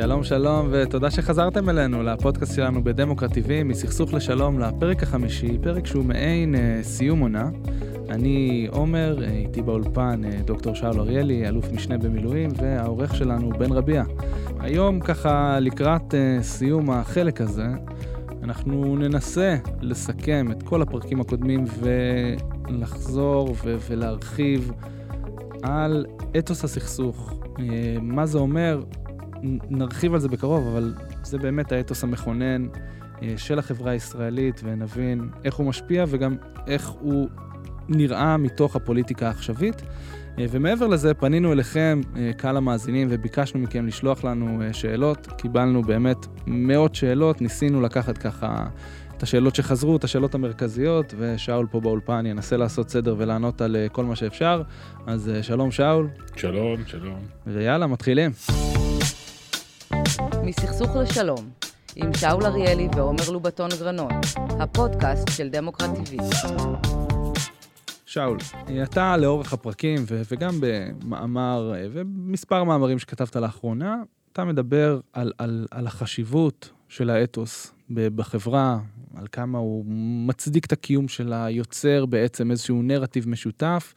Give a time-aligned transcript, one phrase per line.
[0.00, 6.04] שלום שלום ותודה שחזרתם אלינו לפודקאסט שלנו בדמוקרט TV מסכסוך לשלום לפרק החמישי, פרק שהוא
[6.04, 7.50] מעין אה, סיום עונה.
[8.10, 13.72] אני עומר, אה, איתי באולפן אה, דוקטור שאול אריאלי, אלוף משנה במילואים, והעורך שלנו בן
[13.72, 14.02] רביע.
[14.60, 17.66] היום ככה לקראת אה, סיום החלק הזה,
[18.42, 21.64] אנחנו ננסה לסכם את כל הפרקים הקודמים
[22.68, 24.72] ולחזור ו- ולהרחיב
[25.62, 26.06] על
[26.38, 27.32] אתוס הסכסוך.
[27.58, 27.64] אה,
[28.02, 28.80] מה זה אומר?
[29.42, 32.66] נרחיב על זה בקרוב, אבל זה באמת האתוס המכונן
[33.22, 37.28] אה, של החברה הישראלית, ונבין איך הוא משפיע וגם איך הוא
[37.88, 39.82] נראה מתוך הפוליטיקה העכשווית.
[40.38, 45.26] אה, ומעבר לזה, פנינו אליכם, אה, קהל המאזינים, וביקשנו מכם לשלוח לנו שאלות.
[45.26, 48.66] קיבלנו באמת מאות שאלות, ניסינו לקחת ככה
[49.16, 54.04] את השאלות שחזרו, את השאלות המרכזיות, ושאול פה באולפן ינסה לעשות סדר ולענות על כל
[54.04, 54.62] מה שאפשר.
[55.06, 57.18] אז שלום שאול, שלום, שלום.
[57.46, 58.30] ויאללה, מתחילים.
[60.44, 61.50] מסכסוך לשלום,
[61.96, 64.12] עם שאול אריאלי ועומר לובטון גרנון,
[64.60, 66.22] הפודקאסט של דמוקרט TV.
[68.06, 68.38] שאול,
[68.82, 73.96] אתה לאורך הפרקים, ו- וגם במאמר, אה, ומספר מאמרים שכתבת לאחרונה,
[74.32, 78.78] אתה מדבר על, על, על החשיבות של האתוס בחברה,
[79.16, 79.84] על כמה הוא
[80.26, 83.94] מצדיק את הקיום של היוצר בעצם איזשהו נרטיב משותף,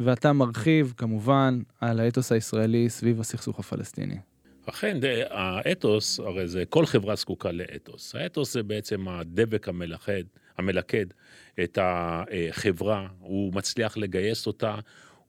[0.00, 4.18] ואתה מרחיב כמובן על האתוס הישראלי סביב הסכסוך הפלסטיני.
[4.66, 4.98] אכן,
[5.30, 8.14] האתוס, הרי זה, כל חברה זקוקה לאתוס.
[8.14, 10.24] האתוס זה בעצם הדבק המלכד,
[10.58, 11.06] המלכד
[11.64, 14.74] את החברה, הוא מצליח לגייס אותה,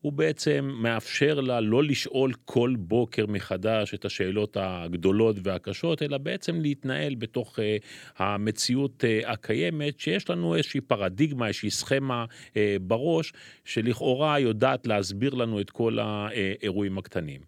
[0.00, 6.60] הוא בעצם מאפשר לה לא לשאול כל בוקר מחדש את השאלות הגדולות והקשות, אלא בעצם
[6.60, 7.76] להתנהל בתוך אה,
[8.16, 12.24] המציאות אה, הקיימת, שיש לנו איזושהי פרדיגמה, איזושהי סכמה
[12.56, 13.32] אה, בראש,
[13.64, 17.40] שלכאורה יודעת להסביר לנו את כל האירועים הקטנים.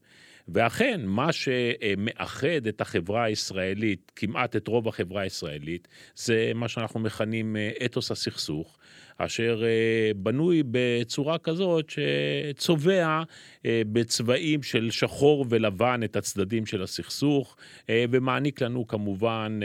[0.48, 7.56] ואכן, מה שמאחד את החברה הישראלית, כמעט את רוב החברה הישראלית, זה מה שאנחנו מכנים
[7.56, 8.78] אה, אתוס הסכסוך,
[9.18, 13.22] אשר אה, בנוי בצורה כזאת שצובע
[13.66, 17.56] אה, בצבעים של שחור ולבן את הצדדים של הסכסוך,
[17.90, 19.60] ומעניק לנו כמובן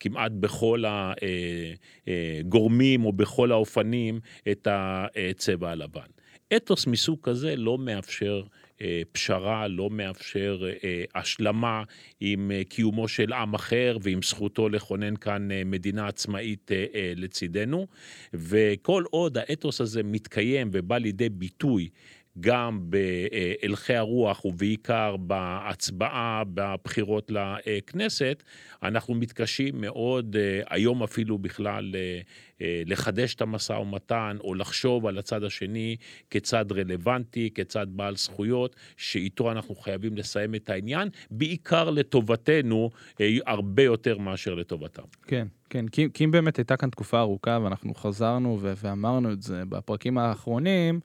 [0.00, 0.84] כמעט בכל
[2.06, 4.20] הגורמים או בכל האופנים
[4.50, 6.06] את הצבע הלבן.
[6.56, 8.42] אתוס מסוג כזה לא מאפשר
[9.12, 11.82] פשרה, לא מאפשר אה, השלמה
[12.20, 16.70] עם אה, קיומו של עם אחר ועם זכותו לכונן כאן אה, מדינה עצמאית
[17.16, 17.86] לצידנו.
[18.34, 21.88] וכל עוד האתוס הזה מתקיים ובא לידי ביטוי
[22.40, 27.30] גם בהלכי הרוח ובעיקר בהצבעה בבחירות
[27.66, 28.42] לכנסת,
[28.82, 32.20] אנחנו מתקשים מאוד, אה, היום אפילו בכלל, אה,
[32.62, 35.96] אה, לחדש את המשא ומתן או לחשוב על הצד השני
[36.30, 42.90] כצד רלוונטי, כצד בעל זכויות, שאיתו אנחנו חייבים לסיים את העניין, בעיקר לטובתנו,
[43.46, 45.02] הרבה יותר מאשר לטובתם.
[45.26, 50.18] כן, כן, כי, אם באמת הייתה כאן תקופה ארוכה, ואנחנו חזרנו ואמרנו את זה בפרקים
[50.18, 51.00] האחרונים,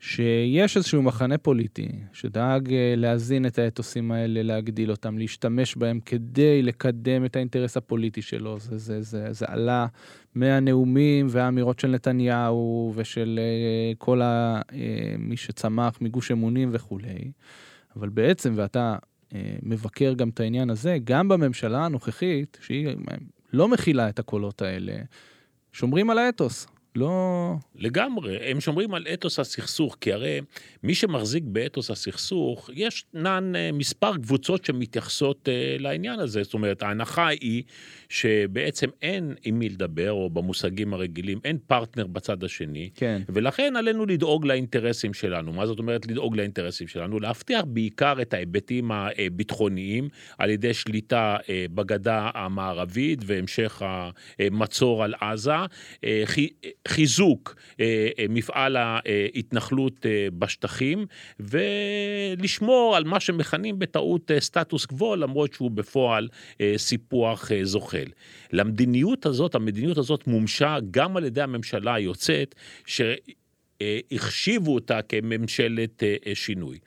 [0.00, 6.62] שיש איזשהו מחנה פוליטי שדאג אה, להזין את האתוסים האלה, להגדיל אותם, להשתמש בהם כדי
[6.62, 8.58] לקדם את האינטרס הפוליטי שלו.
[8.58, 9.86] זה, זה, זה, זה עלה
[10.34, 17.30] מהנאומים והאמירות של נתניהו ושל אה, כל ה, אה, מי שצמח מגוש אמונים וכולי.
[17.96, 18.96] אבל בעצם, ואתה
[19.62, 22.88] מבקר גם את העניין הזה, גם בממשלה הנוכחית, שהיא
[23.52, 24.92] לא מכילה את הקולות האלה,
[25.72, 26.66] שומרים על האתוס.
[26.96, 27.54] לא...
[27.74, 30.40] לגמרי, הם שומרים על אתוס הסכסוך, כי הרי
[30.82, 36.42] מי שמחזיק באתוס הסכסוך, ישנן אה, מספר קבוצות שמתייחסות אה, לעניין הזה.
[36.42, 37.62] זאת אומרת, ההנחה היא
[38.08, 43.22] שבעצם אין עם מי לדבר, או במושגים הרגילים, אין פרטנר בצד השני, כן.
[43.28, 45.52] ולכן עלינו לדאוג לאינטרסים שלנו.
[45.52, 47.20] מה זאת אומרת לדאוג לאינטרסים שלנו?
[47.20, 50.08] להבטיח בעיקר את ההיבטים הביטחוניים
[50.38, 53.82] על ידי שליטה אה, בגדה המערבית והמשך
[54.38, 55.52] המצור על עזה,
[56.04, 56.22] אה,
[56.90, 60.06] חיזוק אה, מפעל ההתנחלות
[60.38, 61.06] בשטחים,
[61.40, 66.28] ולשמור על מה שמכנים בטעות סטטוס קוו, למרות שהוא בפועל
[66.76, 68.06] סיפוח זוחל.
[68.52, 72.54] למדיניות הזאת, המדיניות הזאת מומשה גם על ידי הממשלה היוצאת,
[72.86, 73.00] ש...
[74.12, 76.02] החשיבו אותה כממשלת
[76.34, 76.78] שינוי.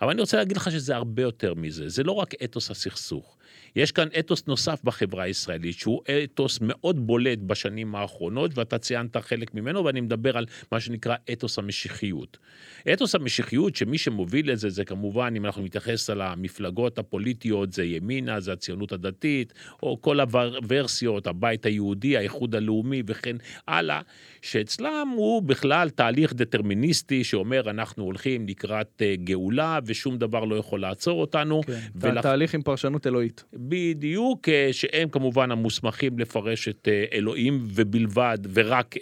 [0.00, 3.36] אבל אני רוצה להגיד לך שזה הרבה יותר מזה, זה לא רק אתוס הסכסוך.
[3.76, 9.54] יש כאן אתוס נוסף בחברה הישראלית, שהוא אתוס מאוד בולט בשנים האחרונות, ואתה ציינת חלק
[9.54, 12.38] ממנו, ואני מדבר על מה שנקרא אתוס המשיחיות.
[12.92, 17.84] אתוס המשיחיות, שמי שמוביל את זה, זה כמובן, אם אנחנו נתייחס על המפלגות הפוליטיות, זה
[17.84, 19.52] ימינה, זה הציונות הדתית,
[19.82, 23.36] או כל הוורסיות, הבית היהודי, האיחוד הלאומי וכן
[23.68, 24.00] הלאה,
[24.42, 30.80] שאצלם הוא בכלל תהליך דטרמיניסטי שאומר, אנחנו הולכים לקראת אה, גאולה, ושום דבר לא יכול
[30.80, 31.62] לעצור אותנו.
[31.62, 32.22] כן, ולכ...
[32.22, 33.44] תהליך עם פרשנות אלוהית.
[33.68, 38.94] בדיוק, אה, שהם כמובן המוסמכים לפרש את אה, אלוהים ובלבד, ורק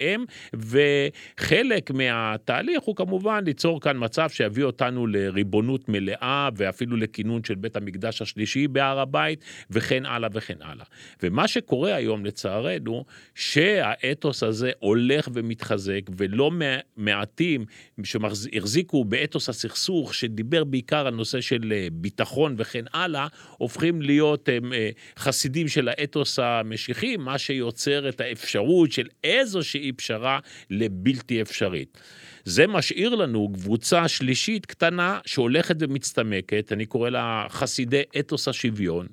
[0.00, 7.54] הם, וחלק מהתהליך הוא כמובן ליצור כאן מצב שיביא אותנו לריבונות מלאה, ואפילו לכינון של
[7.54, 10.84] בית המקדש השלישי בהר הבית, וכן הלאה וכן הלאה.
[11.22, 16.50] ומה שקורה היום, לצערנו, שהאתוס הזה הולך ומתחזק, ולא
[16.96, 17.64] מעטים
[18.04, 23.26] שהחזיקו באתוס הסכסוך, שדיבר בעיקר על נושא של אה, ביטחון וכן הלאה,
[23.58, 30.38] הופכים להיות הם, אה, חסידים של האתוס המשיחי, מה שיוצר את האפשרות של איזושהי פשרה
[30.70, 31.98] לבלתי אפשרית.
[32.44, 39.06] זה משאיר לנו קבוצה שלישית קטנה שהולכת ומצטמקת, אני קורא לה חסידי אתוס השוויון.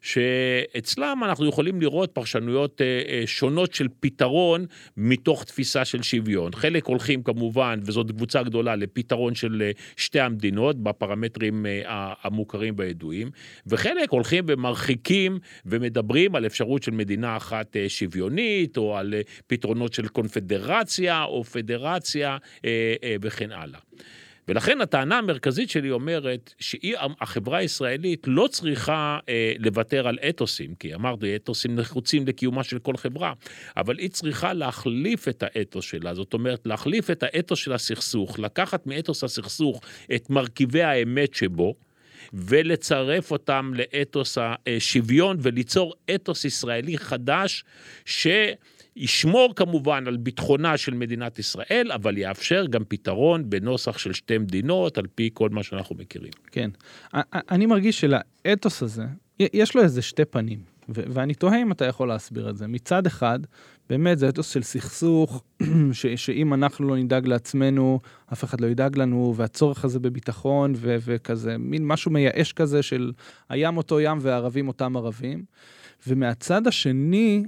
[0.00, 4.66] שאצלם אנחנו יכולים לראות פרשנויות אה, אה, שונות של פתרון
[4.96, 6.52] מתוך תפיסה של שוויון.
[6.54, 11.66] חלק הולכים כמובן, וזאת קבוצה גדולה, לפתרון של אה, שתי המדינות בפרמטרים
[12.22, 13.30] המוכרים והידועים,
[13.66, 19.14] וחלק הולכים ומרחיקים ומדברים על אפשרות של מדינה אחת שוויונית, או על
[19.46, 22.36] פתרונות של קונפדרציה או פדרציה
[23.22, 23.80] וכן הלאה.
[24.50, 31.36] ולכן הטענה המרכזית שלי אומרת שהחברה הישראלית לא צריכה אה, לוותר על אתוסים, כי אמרתי,
[31.36, 33.32] אתוסים נחוצים לקיומה של כל חברה,
[33.76, 38.86] אבל היא צריכה להחליף את האתוס שלה, זאת אומרת, להחליף את האתוס של הסכסוך, לקחת
[38.86, 39.80] מאתוס הסכסוך
[40.14, 41.74] את מרכיבי האמת שבו,
[42.32, 47.64] ולצרף אותם לאתוס השוויון וליצור אתוס ישראלי חדש,
[48.04, 48.26] ש...
[48.96, 54.98] ישמור כמובן על ביטחונה של מדינת ישראל, אבל יאפשר גם פתרון בנוסח של שתי מדינות,
[54.98, 56.32] על פי כל מה שאנחנו מכירים.
[56.50, 56.70] כן.
[57.50, 59.04] אני מרגיש שלאתוס הזה,
[59.38, 60.58] יש לו איזה שתי פנים,
[60.88, 62.66] ואני תוהה אם אתה יכול להסביר את זה.
[62.66, 63.38] מצד אחד,
[63.88, 65.44] באמת זה אתוס של סכסוך,
[65.92, 68.00] ש- שאם אנחנו לא נדאג לעצמנו,
[68.32, 73.12] אף אחד לא ידאג לנו, והצורך הזה בביטחון, ו- וכזה, מין משהו מייאש כזה של
[73.48, 75.44] הים אותו ים והערבים אותם ערבים.
[76.06, 77.44] ומהצד השני,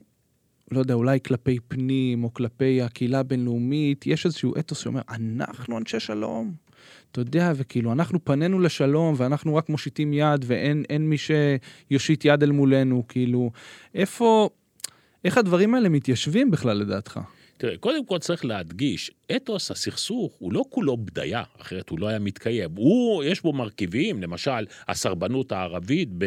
[0.73, 6.01] לא יודע, אולי כלפי פנים או כלפי הקהילה הבינלאומית, יש איזשהו אתוס שאומר, אנחנו אנשי
[6.01, 6.53] שלום.
[7.13, 12.51] אתה יודע, וכאילו, אנחנו פנינו לשלום ואנחנו רק מושיטים יד ואין מי שיושיט יד אל
[12.51, 13.51] מולנו, כאילו,
[13.95, 14.51] איפה,
[15.25, 17.21] איך הדברים האלה מתיישבים בכלל לדעתך?
[17.63, 22.19] תראה, קודם כל צריך להדגיש, אתוס הסכסוך הוא לא כולו בדיה, אחרת הוא לא היה
[22.19, 22.71] מתקיים.
[22.77, 26.25] הוא, יש בו מרכיבים, למשל, הסרבנות הערבית ב,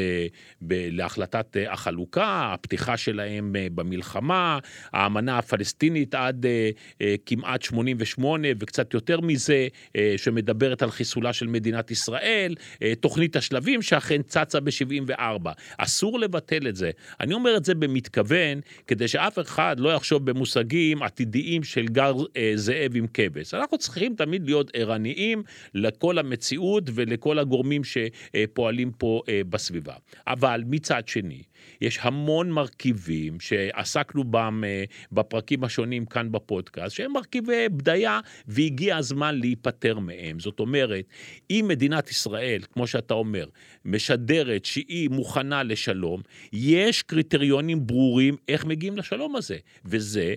[0.61, 4.59] ב, להחלטת אה, החלוקה, הפתיחה שלהם אה, במלחמה,
[4.91, 6.49] האמנה הפלסטינית עד uh,
[6.93, 13.35] uh, כמעט 88 וקצת יותר מזה, uh, שמדברת על חיסולה של מדינת ישראל, uh, תוכנית
[13.35, 15.49] השלבים שאכן צצה ב-74.
[15.77, 16.91] אסור לבטל את זה.
[17.19, 21.24] אני אומר את זה במתכוון, כדי שאף אחד לא יחשוב במושגים עתידיים
[21.63, 23.53] של גר uh, זאב עם כבש.
[23.53, 25.43] אנחנו צריכים תמיד להיות ערניים
[25.73, 29.93] לכל המציאות ולכל הגורמים שפועלים פה אה, בסביבה.
[30.27, 31.41] אבל מצד שני,
[31.81, 39.39] יש המון מרכיבים שעסקנו בהם אה, בפרקים השונים כאן בפודקאסט, שהם מרכיבי בדיה, והגיע הזמן
[39.39, 40.39] להיפטר מהם.
[40.39, 41.05] זאת אומרת,
[41.49, 43.45] אם מדינת ישראל, כמו שאתה אומר,
[43.85, 46.21] משדרת שהיא מוכנה לשלום,
[46.53, 50.33] יש קריטריונים ברורים איך מגיעים לשלום הזה, וזה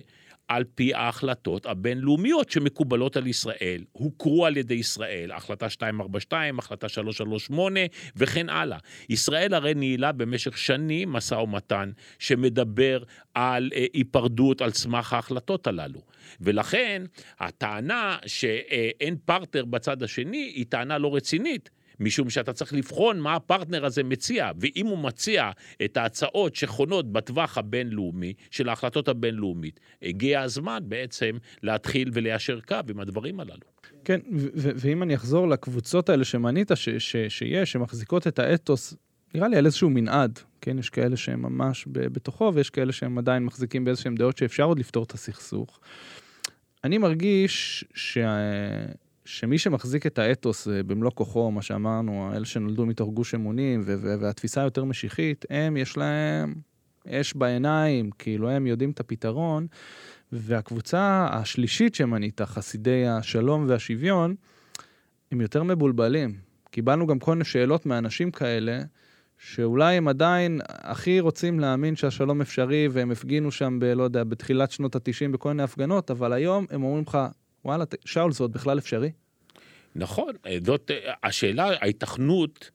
[0.49, 7.79] על פי ההחלטות הבינלאומיות שמקובלות על ישראל, הוכרו על ידי ישראל, החלטה 242, החלטה 338
[8.15, 8.77] וכן הלאה.
[9.09, 13.03] ישראל הרי ניהלה במשך שנים משא ומתן שמדבר
[13.33, 16.01] על אה, היפרדות על סמך ההחלטות הללו.
[16.41, 17.03] ולכן
[17.39, 21.69] הטענה שאין פרטנר בצד השני היא טענה לא רצינית.
[21.99, 25.51] משום שאתה צריך לבחון מה הפרטנר הזה מציע, ואם הוא מציע
[25.85, 32.99] את ההצעות שחונות בטווח הבינלאומי, של ההחלטות הבינלאומית, הגיע הזמן בעצם להתחיל וליישר קו עם
[32.99, 33.67] הדברים הללו.
[34.05, 34.19] כן,
[34.53, 38.93] ואם אני אחזור לקבוצות האלה שמנית שיש, שמחזיקות את האתוס,
[39.33, 40.79] נראה לי על איזשהו מנעד, כן?
[40.79, 45.03] יש כאלה שהם ממש בתוכו, ויש כאלה שהם עדיין מחזיקים באיזשהם דעות שאפשר עוד לפתור
[45.03, 45.79] את הסכסוך.
[46.83, 48.37] אני מרגיש שה...
[49.29, 54.61] שמי שמחזיק את האתוס אה, במלוא כוחו, מה שאמרנו, אלה שנולדו מתוך גוש אמונים, והתפיסה
[54.61, 56.53] היותר משיחית, הם, יש להם
[57.07, 59.67] אש בעיניים, כאילו הם יודעים את הפתרון,
[60.31, 64.35] והקבוצה השלישית שמנית, חסידי השלום והשוויון,
[65.31, 66.35] הם יותר מבולבלים.
[66.71, 68.81] קיבלנו גם כל מיני שאלות מאנשים כאלה,
[69.37, 74.71] שאולי הם עדיין הכי רוצים להאמין שהשלום אפשרי, והם הפגינו שם, ב, לא יודע, בתחילת
[74.71, 77.17] שנות ה-90 בכל מיני הפגנות, אבל היום הם אומרים לך,
[77.65, 79.11] וואלה, שאול, זה עוד בכלל אפשרי?
[79.95, 80.91] נכון, זאת
[81.23, 82.71] השאלה, ההיתכנות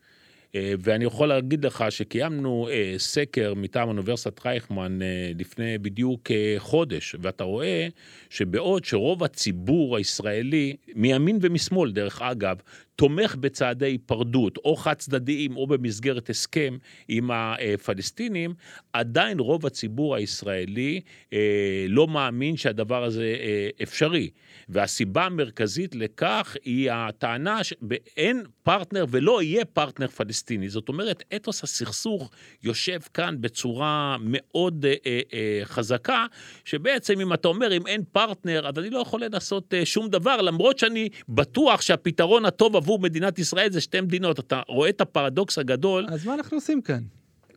[0.55, 7.17] אה, ואני יכול להגיד לך שקיימנו אה, סקר מטעם אוניברסיטת רייכמן אה, לפני בדיוק חודש,
[7.21, 7.88] ואתה רואה
[8.31, 12.57] שבעוד שרוב הציבור הישראלי, מימין ומשמאל דרך אגב,
[12.97, 16.77] תומך בצעדי היפרדות, או חד צדדיים או במסגרת הסכם
[17.09, 18.55] עם הפלסטינים,
[18.93, 21.01] עדיין רוב הציבור הישראלי
[21.33, 21.39] אה,
[21.89, 24.31] לא מאמין שהדבר הזה אה, אפשרי.
[24.69, 30.69] והסיבה המרכזית לכך היא הטענה שאין פרטנר ולא יהיה פרטנר פלסטיני.
[30.69, 32.31] זאת אומרת, אתוס הסכסוך
[32.63, 36.27] יושב כאן בצורה מאוד אה, אה, אה, חזקה,
[36.65, 40.37] שבעצם אם אתה אומר, אם אין פרטנר, אז אני לא יכול לנסות אה, שום דבר,
[40.37, 44.38] למרות שאני בטוח שהפתרון הטוב עבור מדינת ישראל זה שתי מדינות.
[44.38, 46.07] אתה רואה את הפרדוקס הגדול.
[46.09, 47.03] אז מה אנחנו עושים כאן?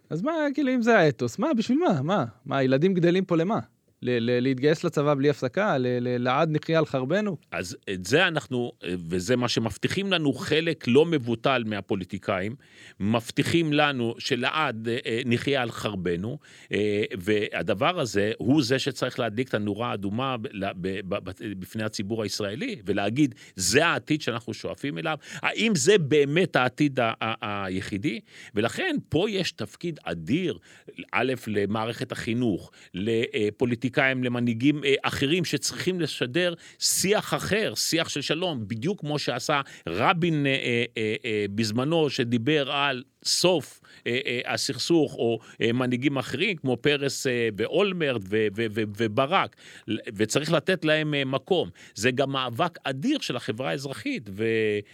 [0.10, 2.02] אז מה, כאילו, אם זה האתוס, מה, בשביל מה?
[2.02, 2.26] מה?
[2.46, 3.60] מה, ילדים גדלים פה למה?
[4.02, 7.38] להתגייס לצבא בלי הפסקה, לעד נחיה על חרבנו?
[7.52, 8.72] אז את זה אנחנו,
[9.10, 12.56] וזה מה שמבטיחים לנו חלק לא מבוטל מהפוליטיקאים,
[13.00, 16.38] מבטיחים לנו שלעד אה, אה, נחיה על חרבנו,
[16.72, 20.36] אה, והדבר הזה הוא זה שצריך להדליק את הנורה האדומה
[21.40, 27.00] בפני הציבור הישראלי, ולהגיד, זה העתיד שאנחנו שואפים אליו, האם זה באמת העתיד
[27.42, 28.20] היחידי?
[28.56, 30.58] ולכן פה יש תפקיד אדיר,
[31.12, 38.68] א', למערכת החינוך, לפוליטיקאים, לפוליטיקאים, למנהיגים אה, אחרים שצריכים לשדר שיח אחר, שיח של שלום,
[38.68, 45.74] בדיוק כמו שעשה רבין אה, אה, בזמנו, שדיבר על סוף אה, אה, הסכסוך, או אה,
[45.74, 48.22] מנהיגים אחרים, כמו פרס ואולמרט
[48.98, 49.56] וברק,
[50.16, 51.70] וצריך לתת להם מקום.
[51.96, 54.30] זה גם מאבק אדיר של החברה האזרחית,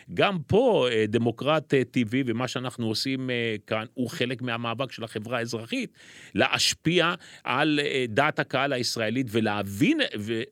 [0.10, 3.30] וגם פה דמוקרט TV ומה שאנחנו עושים
[3.68, 5.94] כאן הוא חלק מהמאבק של החברה האזרחית,
[6.36, 7.13] להשפיע
[7.44, 10.02] על דעת הקהל הישראלית ולהבין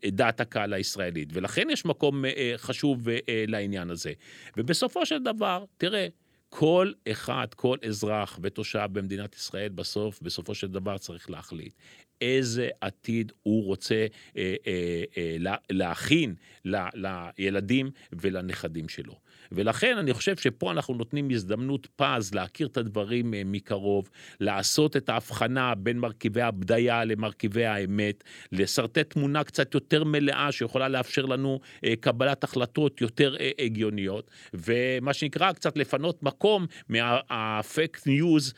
[0.07, 2.25] את דעת הקהל הישראלית, ולכן יש מקום
[2.57, 3.07] חשוב
[3.47, 4.11] לעניין הזה.
[4.57, 6.07] ובסופו של דבר, תראה,
[6.53, 11.73] כל אחד, כל אזרח ותושב במדינת ישראל בסוף, בסופו של דבר צריך להחליט
[12.21, 14.05] איזה עתיד הוא רוצה
[14.37, 15.35] אה, אה, אה,
[15.69, 19.19] להכין ל, לילדים ולנכדים שלו.
[19.51, 25.09] ולכן אני חושב שפה אנחנו נותנים הזדמנות פז להכיר את הדברים אה, מקרוב, לעשות את
[25.09, 31.93] ההבחנה בין מרכיבי הבדיה למרכיבי האמת, לשרטט תמונה קצת יותר מלאה שיכולה לאפשר לנו אה,
[31.99, 38.53] קבלת החלטות יותר אה, הגיוניות, ומה שנקרא קצת לפנות מקום מהפייק ניוז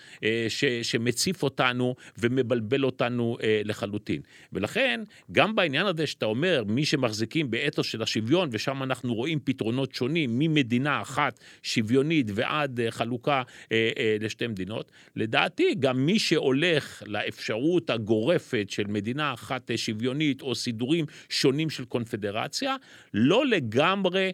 [0.81, 4.21] שמציף אותנו ומבלבל אותנו לחלוטין.
[4.53, 9.95] ולכן, גם בעניין הזה שאתה אומר, מי שמחזיקים באתוס של השוויון, ושם אנחנו רואים פתרונות
[9.95, 14.91] שונים ממדינה מדינה אחת שוויונית ועד אה, חלוקה אה, אה, לשתי מדינות.
[15.15, 22.75] לדעתי, גם מי שהולך לאפשרות הגורפת של מדינה אחת שוויונית או סידורים שונים של קונפדרציה,
[23.13, 24.31] לא לגמרי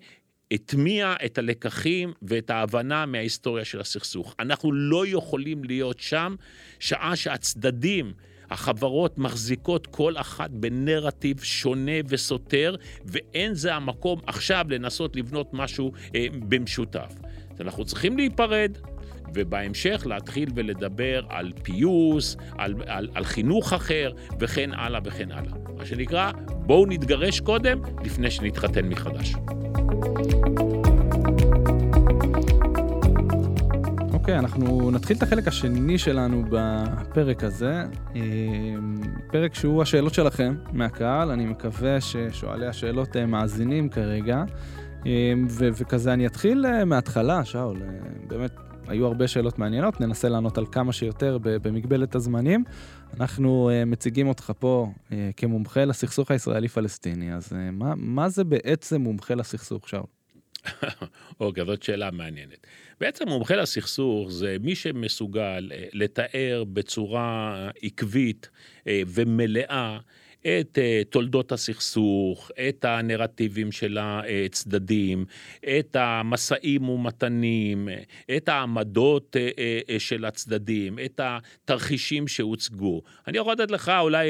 [0.51, 4.36] הטמיע את הלקחים ואת ההבנה מההיסטוריה של הסכסוך.
[4.39, 6.36] אנחנו לא יכולים להיות שם
[6.79, 8.13] שעה שהצדדים
[8.51, 12.75] החברות מחזיקות כל אחת בנרטיב שונה וסותר,
[13.06, 17.13] ואין זה המקום עכשיו לנסות לבנות משהו אה, במשותף.
[17.53, 18.77] אז אנחנו צריכים להיפרד,
[19.34, 25.53] ובהמשך להתחיל ולדבר על פיוס, על, על, על חינוך אחר, וכן הלאה וכן הלאה.
[25.77, 29.34] מה שנקרא, בואו נתגרש קודם, לפני שנתחתן מחדש.
[34.29, 37.83] אוקיי, okay, אנחנו נתחיל את החלק השני שלנו בפרק הזה.
[38.15, 44.43] אמ, פרק שהוא השאלות שלכם מהקהל, אני מקווה ששואלי השאלות אה, מאזינים כרגע.
[45.05, 47.88] אמ, ו- וכזה אני אתחיל אה, מההתחלה, שאול, אה,
[48.27, 48.51] באמת
[48.88, 52.63] היו הרבה שאלות מעניינות, ננסה לענות על כמה שיותר במגבלת הזמנים.
[53.19, 54.91] אנחנו מציגים אותך פה
[55.38, 60.18] כמומחה לסכסוך הישראלי-פלסטיני, אז מה, מה זה בעצם מומחה לסכסוך, שאול?
[61.39, 62.68] אוקיי, זאת שאלה מעניינת.
[63.00, 68.50] בעצם מומחה לסכסוך זה מי שמסוגל אה, לתאר בצורה עקבית
[68.88, 69.98] אה, ומלאה
[70.42, 70.78] את
[71.10, 75.25] תולדות הסכסוך, את הנרטיבים של הצדדים,
[75.80, 77.89] את המשאים ומתנים,
[78.38, 79.36] את העמדות
[79.98, 83.01] של הצדדים, את התרחישים שהוצגו.
[83.28, 84.28] אני יכול לתת לך אולי,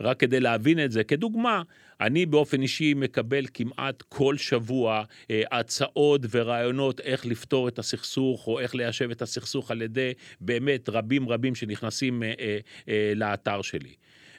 [0.00, 1.62] רק כדי להבין את זה, כדוגמה,
[2.02, 8.60] אני באופן אישי מקבל כמעט כל שבוע אה, הצעות ורעיונות איך לפתור את הסכסוך או
[8.60, 13.94] איך ליישב את הסכסוך על ידי באמת רבים רבים שנכנסים אה, אה, אה, לאתר שלי.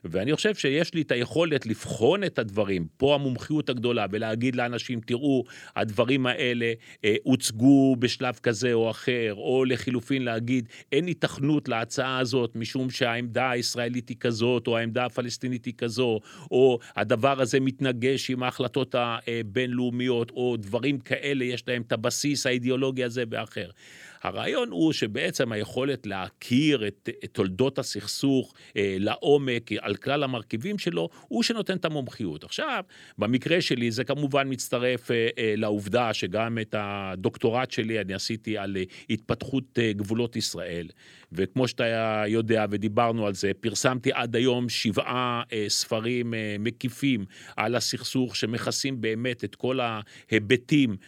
[0.05, 5.43] ואני חושב שיש לי את היכולת לבחון את הדברים, פה המומחיות הגדולה, ולהגיד לאנשים, תראו,
[5.75, 6.73] הדברים האלה
[7.05, 13.51] אה, הוצגו בשלב כזה או אחר, או לחילופין להגיד, אין היתכנות להצעה הזאת, משום שהעמדה
[13.51, 16.19] הישראלית היא כזאת, או העמדה הפלסטינית היא כזו,
[16.51, 23.03] או הדבר הזה מתנגש עם ההחלטות הבינלאומיות, או דברים כאלה, יש להם את הבסיס האידיאולוגי
[23.03, 23.69] הזה ואחר.
[24.23, 31.09] הרעיון הוא שבעצם היכולת להכיר את, את תולדות הסכסוך אה, לעומק על כלל המרכיבים שלו,
[31.27, 32.43] הוא שנותן את המומחיות.
[32.43, 32.83] עכשיו,
[33.17, 38.77] במקרה שלי זה כמובן מצטרף אה, אה, לעובדה שגם את הדוקטורט שלי אני עשיתי על
[38.77, 40.87] אה, התפתחות אה, גבולות ישראל.
[41.31, 47.25] וכמו שאתה יודע ודיברנו על זה, פרסמתי עד היום שבעה אה, ספרים אה, מקיפים
[47.57, 50.99] על הסכסוך שמכסים באמת את כל ההיבטים אה, אה,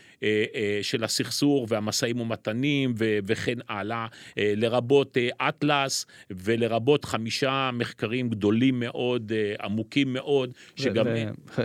[0.81, 4.07] של הסכסוך והמשאים ומתנים ו- וכן הלאה,
[4.37, 11.05] אה, לרבות אה, אטלס ולרבות חמישה מחקרים גדולים מאוד, אה, עמוקים מאוד, שגם...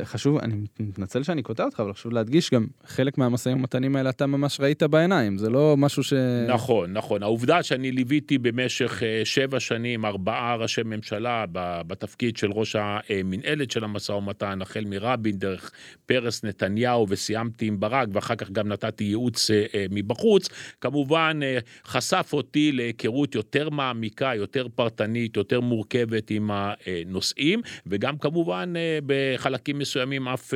[0.04, 4.26] חשוב, אני מתנצל שאני קוטע אותך, אבל חשוב להדגיש גם חלק מהמשאים ומתנים האלה אתה
[4.26, 6.12] ממש ראית בעיניים, זה לא משהו ש...
[6.48, 7.22] נכון, נכון.
[7.22, 11.44] העובדה שאני ליוויתי במשך אה, שבע שנים ארבעה ראשי ממשלה
[11.86, 15.70] בתפקיד של ראש המנהלת של המשא ומתן, החל מרבין דרך
[16.06, 20.48] פרס נתניהו וסיימתי עם ברק ואחר כך גם נתתי ייעוץ אה, אה, מבחוץ,
[20.80, 21.40] כמובן
[21.84, 28.72] חשף אותי להיכרות יותר מעמיקה, יותר פרטנית, יותר מורכבת עם הנושאים, וגם כמובן
[29.06, 30.54] בחלקים מסוימים אף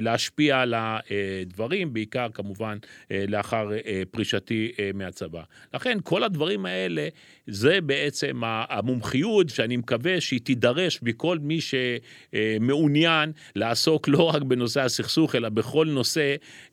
[0.00, 2.78] להשפיע על הדברים, בעיקר כמובן
[3.10, 3.68] לאחר
[4.10, 5.42] פרישתי מהצבא.
[5.74, 7.08] לכן כל הדברים האלה,
[7.46, 15.34] זה בעצם המומחיות שאני מקווה שהיא תידרש מכל מי שמעוניין לעסוק לא רק בנושא הסכסוך,
[15.34, 16.25] אלא בכל נושא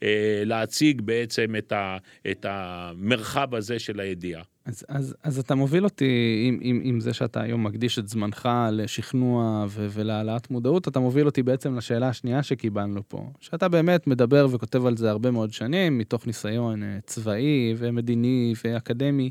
[0.04, 1.98] אה, להציג בעצם את, ה,
[2.32, 4.44] את המרחב הזה של הידיעה.
[4.66, 8.50] אז, אז, אז אתה מוביל אותי עם, עם, עם זה שאתה היום מקדיש את זמנך
[8.72, 14.48] לשכנוע ו, ולהעלאת מודעות, אתה מוביל אותי בעצם לשאלה השנייה שקיבלנו פה, שאתה באמת מדבר
[14.52, 19.30] וכותב על זה הרבה מאוד שנים, מתוך ניסיון אה, צבאי ומדיני ואקדמי,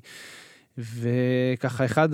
[0.78, 2.08] וככה אחד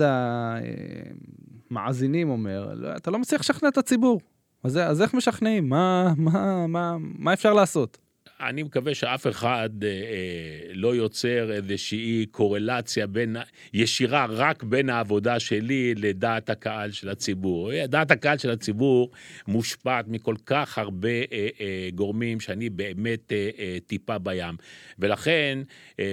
[1.71, 4.21] המאזינים אומר, לא, אתה לא מצליח לשכנע את הציבור,
[4.63, 5.69] אז, אז איך משכנעים?
[5.69, 7.97] מה, מה, מה, מה אפשר לעשות?
[8.41, 13.37] אני מקווה שאף אחד אה, אה, לא יוצר איזושהי קורלציה בין,
[13.73, 17.71] ישירה רק בין העבודה שלי לדעת הקהל של הציבור.
[17.85, 19.11] דעת הקהל של הציבור
[19.47, 24.55] מושפעת מכל כך הרבה אה, אה, גורמים שאני באמת אה, אה, טיפה בים.
[24.99, 25.59] ולכן
[25.99, 26.05] אה,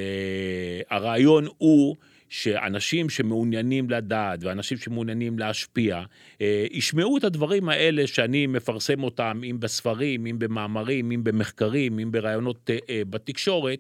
[0.91, 1.97] הרעיון הוא
[2.28, 6.02] שאנשים שמעוניינים לדעת ואנשים שמעוניינים להשפיע,
[6.41, 12.12] אה, ישמעו את הדברים האלה שאני מפרסם אותם, אם בספרים, אם במאמרים, אם במחקרים, אם
[12.12, 13.78] בראיונות אה, אה, בתקשורת,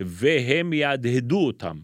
[0.00, 1.78] והם יהדהדו אותם.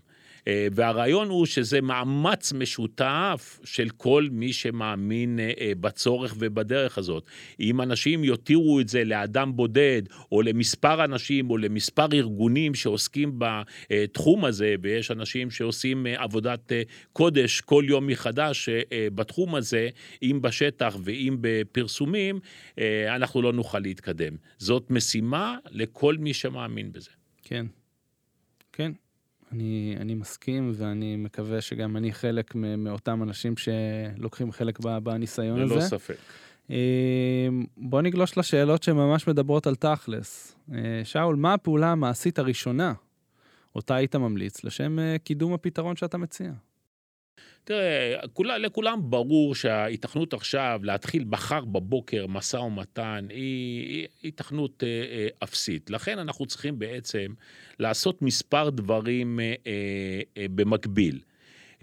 [0.48, 7.24] אה, והרעיון הוא שזה מאמץ משותף של כל מי שמאמין אה, אה, בצורך ובדרך הזאת.
[7.61, 10.02] אם אנשים יותירו את זה לאדם בודד,
[10.33, 16.72] או למספר אנשים, או למספר ארגונים שעוסקים בתחום הזה, ויש אנשים שעושים עבודת
[17.12, 18.68] קודש כל יום מחדש
[19.14, 19.88] בתחום הזה,
[20.22, 22.40] אם בשטח ואם בפרסומים,
[23.09, 24.37] אנחנו לא נוכל להתקדם.
[24.59, 27.11] זאת משימה לכל מי שמאמין בזה.
[27.42, 27.66] כן.
[28.72, 28.92] כן,
[29.55, 35.75] אני, אני מסכים, ואני מקווה שגם אני חלק מאותם אנשים שלוקחים חלק בניסיון הזה.
[35.75, 36.17] ללא ספק.
[36.71, 40.57] אה, בוא נגלוש לשאלות שממש מדברות על תכלס.
[40.73, 42.93] אה, שאול, מה הפעולה המעשית הראשונה
[43.75, 46.53] אותה היית ממליץ לשם אה, קידום הפתרון שאתה מציע?
[47.64, 55.29] תראה, כול, לכולם ברור שההיתכנות עכשיו להתחיל מחר בבוקר משא ומתן היא היתכנות אה, אה,
[55.42, 55.90] אפסית.
[55.90, 57.27] לכן אנחנו צריכים בעצם
[57.79, 59.72] לעשות מספר דברים אה, אה,
[60.37, 61.20] אה, במקביל.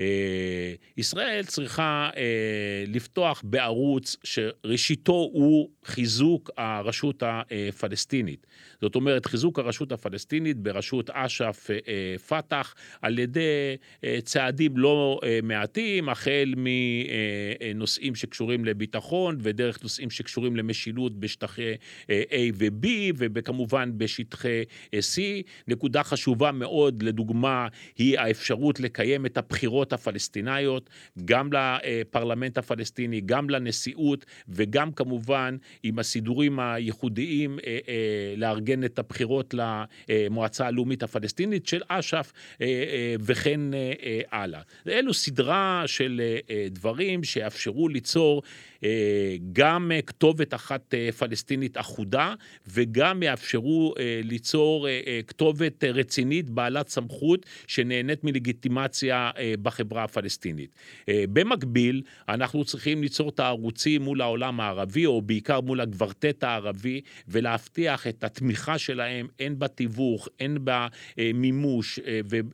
[0.02, 8.48] אה, ישראל צריכה אה, לפתוח בערוץ שראשיתו הוא חיזוק הרשות הפלסטינית.
[8.82, 13.76] זאת אומרת, חיזוק הרשות הפלסטינית בראשות אש"ף אה, פת"ח על ידי
[14.24, 21.74] צעדים לא מעטים, החל מנושאים שקשורים לביטחון ודרך נושאים שקשורים למשילות בשטחי
[22.08, 25.22] A ו-B וכמובן בשטחי C.
[25.68, 30.90] נקודה חשובה מאוד, לדוגמה, היא האפשרות לקיים את הבחירות הפלסטיניות,
[31.26, 39.54] גם לפרלמנט הפלסטיני, גם לנשיאות, וגם כמובן עם הסידורים הייחודיים אה, אה, לארגן את הבחירות
[39.54, 43.60] למועצה הלאומית הפלסטינית של אש"ף אה, וכן
[44.32, 44.62] הלאה.
[44.88, 46.22] אלו סדרה של
[46.72, 48.44] דברים שיאפשרו ליצור
[49.54, 52.34] גם כתובת אחת פלסטינית אחודה,
[52.67, 54.88] וגם יאפשרו ליצור
[55.28, 60.76] כתובת רצינית, בעלת סמכות, שנהנית מלגיטימציה בחברה הפלסטינית.
[61.10, 68.08] במקביל, אנחנו צריכים ליצור את הערוצים מול העולם הערבי, או בעיקר מול הקוורטט הערבי, ולהבטיח
[68.08, 72.00] את התמיכה שלהם, הן בתיווך, הן במימוש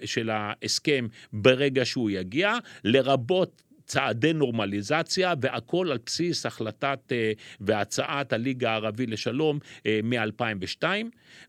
[0.05, 8.71] של ההסכם ברגע שהוא יגיע, לרבות צעדי נורמליזציה, והכל על בסיס החלטת אה, והצעת הליגה
[8.71, 10.83] הערבי לשלום אה, מ-2002.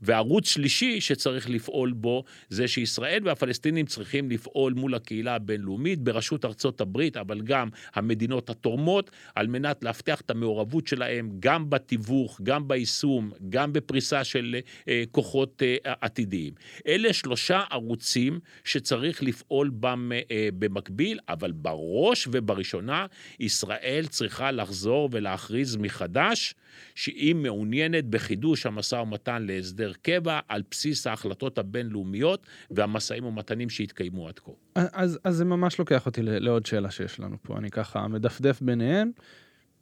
[0.02, 6.80] וערוץ שלישי שצריך לפעול בו, זה שישראל והפלסטינים צריכים לפעול מול הקהילה הבינלאומית, בראשות ארצות
[6.80, 13.30] הברית, אבל גם המדינות התורמות, על מנת להבטיח את המעורבות שלהם גם בתיווך, גם ביישום,
[13.48, 14.56] גם בפריסה של
[14.88, 16.52] אה, כוחות עתידיים.
[16.86, 20.10] אלה שלושה ערוצים שצריך לפעול בם
[20.58, 23.06] במקביל, אבל בראש ובראשונה,
[23.40, 26.54] ישראל צריכה לחזור ולהכריז מחדש
[26.94, 34.38] שהיא מעוניינת בחידוש המשא ומתן להסדר קבע על בסיס ההחלטות הבינלאומיות והמשאים ומתנים שהתקיימו עד
[34.38, 34.52] כה.
[34.74, 39.10] אז, אז זה ממש לוקח אותי לעוד שאלה שיש לנו פה, אני ככה מדפדף ביניהן.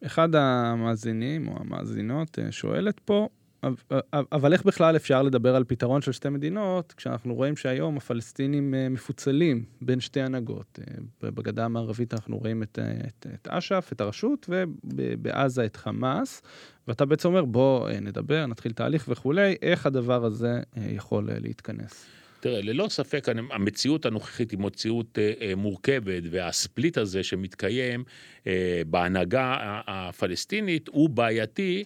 [0.07, 3.29] אחד המאזינים או המאזינות אה, שואלת פה,
[4.33, 8.88] אבל איך בכלל אפשר לדבר על פתרון של שתי מדינות, כשאנחנו רואים שהיום הפלסטינים אה,
[8.88, 10.79] מפוצלים בין שתי הנהגות.
[10.81, 14.50] אה, בגדה המערבית אנחנו רואים את, אה, את, את אש"ף, את הרשות,
[14.85, 16.42] ובעזה את חמאס,
[16.88, 22.07] ואתה בעצם אומר, בוא נדבר, נתחיל תהליך וכולי, איך הדבר הזה יכול להתכנס?
[22.40, 25.18] תראה, ללא ספק המציאות הנוכחית היא מציאות
[25.57, 28.05] מורכבת, והספליט הזה שמתקיים
[28.87, 31.85] בהנהגה הפלסטינית הוא בעייתי.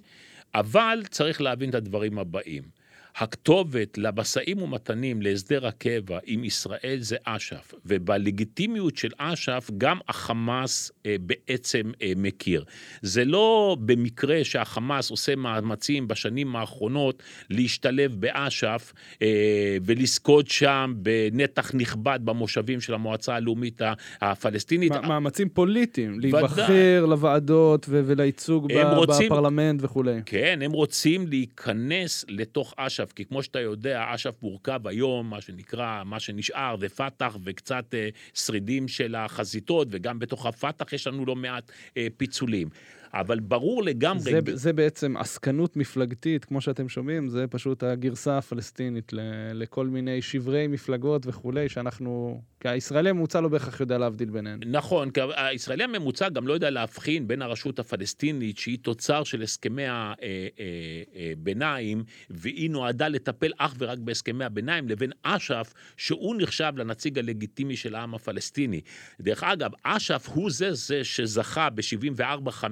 [0.55, 2.80] אבל צריך להבין את הדברים הבאים.
[3.17, 11.17] הכתובת למשאים ומתנים להסדר הקבע עם ישראל זה אש"ף, ובלגיטימיות של אש"ף גם החמאס אה,
[11.21, 12.65] בעצם אה, מכיר.
[13.03, 18.93] זה לא במקרה שהחמאס עושה מאמצים בשנים האחרונות להשתלב באש"ף
[19.23, 23.81] אה, ולזכות שם בנתח נכבד במושבים של המועצה הלאומית
[24.21, 24.93] הפלסטינית.
[24.93, 30.21] מאמצים פוליטיים, להיבחר לוועדות ולייצוג רוצים, בפרלמנט וכולי.
[30.27, 33.10] כן, הם רוצים להיכנס לתוך אש"ף.
[33.11, 37.95] אש"ף, כי כמו שאתה יודע, אש"ף מורכב היום, מה שנקרא, מה שנשאר זה פת"ח וקצת
[37.95, 42.69] אה, שרידים של החזיתות, וגם בתוך הפת"ח יש לנו לא מעט אה, פיצולים.
[43.15, 44.21] אבל ברור לגמרי...
[44.23, 49.21] זה, זה בעצם עסקנות מפלגתית, כמו שאתם שומעים, זה פשוט הגרסה הפלסטינית ל,
[49.55, 52.41] לכל מיני שברי מפלגות וכולי, שאנחנו...
[52.61, 54.61] כי הישראלי הממוצע לא בהכרח יודע להבדיל ביניהם.
[54.67, 59.83] נכון, כי הישראלי הממוצע גם לא יודע להבחין בין הרשות הפלסטינית, שהיא תוצר של הסכמי
[59.89, 66.73] הביניים, אה, אה, אה, והיא נועדה לטפל אך ורק בהסכמי הביניים, לבין אש"ף, שהוא נחשב
[66.77, 68.81] לנציג הלגיטימי של העם הפלסטיני.
[69.21, 72.65] דרך אגב, אש"ף הוא זה, זה שזכה ב-74-5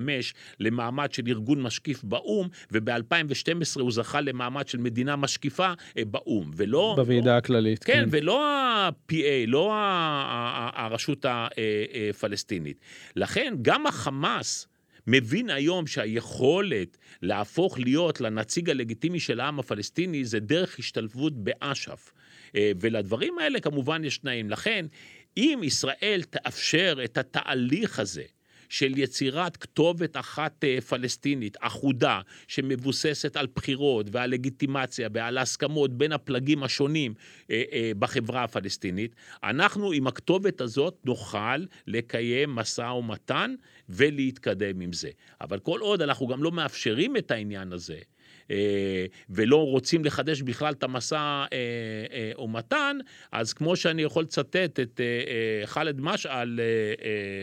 [0.61, 6.94] למעמד של ארגון משקיף באו"ם, וב-2012 הוא זכה למעמד של מדינה משקיפה באו"ם, ולא...
[6.96, 7.92] בוועידה הכללית, כן.
[7.92, 9.78] כן, ולא ה-PA, לא
[10.75, 12.81] הרשות הפלסטינית.
[13.17, 14.69] לכן גם החמאס
[15.07, 22.12] מבין היום שהיכולת להפוך להיות לנציג הלגיטימי של העם הפלסטיני זה דרך השתלבות באש"ף.
[22.57, 24.51] אה, ולדברים האלה כמובן יש תנאים.
[24.51, 24.87] לכן,
[25.37, 28.25] אם ישראל תאפשר את התהליך הזה,
[28.68, 36.12] של יצירת כתובת אחת אה, פלסטינית, אחודה, שמבוססת על בחירות ועל לגיטימציה ועל הסכמות בין
[36.12, 37.14] הפלגים השונים
[37.50, 43.54] אה, אה, בחברה הפלסטינית, אנחנו עם הכתובת הזאת נוכל לקיים משא ומתן
[43.88, 45.11] ולהתקדם עם זה.
[45.40, 47.98] אבל כל עוד אנחנו גם לא מאפשרים את העניין הזה,
[49.31, 51.47] ולא רוצים לחדש בכלל את המשא אה,
[52.13, 52.99] אה, ומתן,
[53.33, 55.01] אז כמו שאני יכול לצטט את
[55.65, 56.61] ח'אלד משעל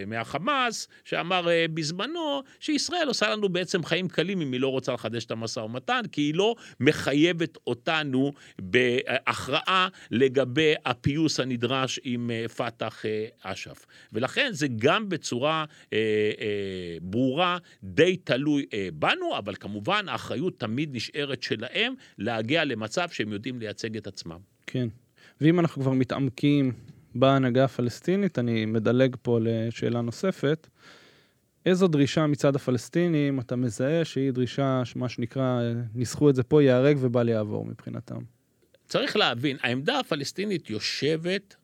[0.08, 5.32] מהחמאס, שאמר בזמנו שישראל עושה לנו בעצם חיים קלים אם היא לא רוצה לחדש את
[5.32, 13.06] המשא ומתן, כי היא לא מחייבת אותנו בהכרעה לגבי הפיוס הנדרש עם פת"ח
[13.41, 13.86] אש"ף.
[14.13, 15.65] ולכן זה גם בצורה
[17.02, 23.97] ברורה די תלוי בנו, אבל כמובן האחריות תמיד נשארת שלהם להגיע למצב שהם יודעים לייצג
[23.97, 24.39] את עצמם.
[24.67, 24.88] כן.
[25.41, 26.73] ואם אנחנו כבר מתעמקים
[27.15, 30.67] בהנהגה הפלסטינית, אני מדלג פה לשאלה נוספת.
[31.65, 35.62] איזו דרישה מצד הפלסטינים אתה מזהה שהיא דרישה, מה שנקרא,
[35.95, 38.19] ניסחו את זה פה, ייהרג ובל יעבור מבחינתם?
[38.88, 41.55] צריך להבין, העמדה הפלסטינית יושבת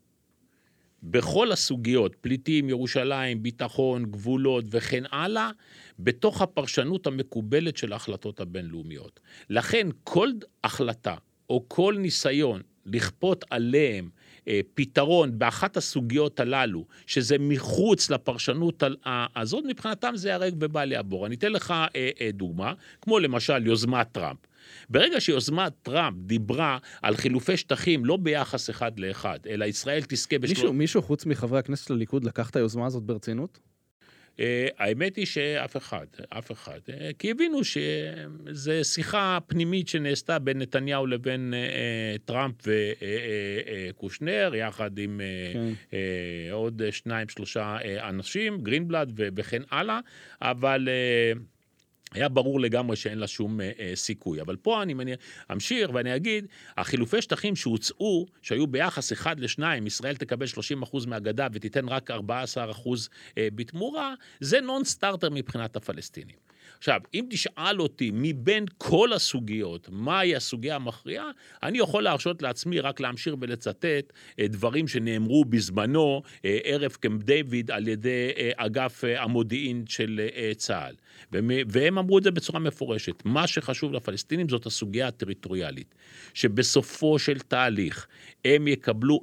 [1.03, 5.49] בכל הסוגיות, פליטים, ירושלים, ביטחון, גבולות וכן הלאה,
[5.99, 9.19] בתוך הפרשנות המקובלת של ההחלטות הבינלאומיות.
[9.49, 10.29] לכן כל
[10.63, 11.15] החלטה
[11.49, 14.09] או כל ניסיון לכפות עליהם
[14.73, 18.83] פתרון באחת הסוגיות הללו, שזה מחוץ לפרשנות
[19.35, 21.25] הזאת, מבחינתם זה הרג ובל יעבור.
[21.25, 21.73] אני אתן לך
[22.33, 24.39] דוגמה, כמו למשל יוזמת טראמפ.
[24.89, 30.57] ברגע שיוזמת טראמפ דיברה על חילופי שטחים לא ביחס אחד לאחד, אלא ישראל תזכה בשלוש...
[30.57, 33.59] מישהו, מישהו חוץ מחברי הכנסת של הליכוד לקח את היוזמה הזאת ברצינות?
[34.37, 34.43] Uh,
[34.77, 36.79] האמת היא שאף אחד, אף אחד.
[36.87, 45.21] Uh, כי הבינו שזו שיחה פנימית שנעשתה בין נתניהו לבין uh, טראמפ וקושנר, יחד עם
[45.53, 45.97] כן.
[46.51, 47.77] עוד שניים, שלושה
[48.09, 49.99] אנשים, גרינבלד וכן הלאה,
[50.41, 50.89] אבל...
[52.13, 54.41] היה ברור לגמרי שאין לה שום אה, אה, סיכוי.
[54.41, 55.17] אבל פה אני מניח,
[55.51, 56.47] אמשיך ואני אגיד,
[56.77, 60.45] החילופי שטחים שהוצאו, שהיו ביחס 1 ל-2, ישראל תקבל
[60.93, 62.13] 30% מהגדה ותיתן רק 14%
[63.37, 66.50] אה, בתמורה, זה נון סטארטר מבחינת הפלסטינים.
[66.81, 71.31] עכשיו, אם תשאל אותי מבין כל הסוגיות, מהי הסוגיה המכריעה,
[71.63, 77.71] אני יכול להרשות לעצמי רק להמשיך ולצטט אה, דברים שנאמרו בזמנו, אה, ערב קמפ דיוויד,
[77.71, 80.21] על ידי אה, אגף המודיעין של
[80.57, 80.95] צה"ל.
[81.67, 83.25] והם אמרו את זה בצורה מפורשת.
[83.25, 85.95] מה שחשוב לפלסטינים זאת הסוגיה הטריטוריאלית,
[86.33, 88.07] שבסופו של תהליך
[88.45, 89.19] הם יקבלו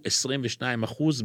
[0.61, 0.63] 22%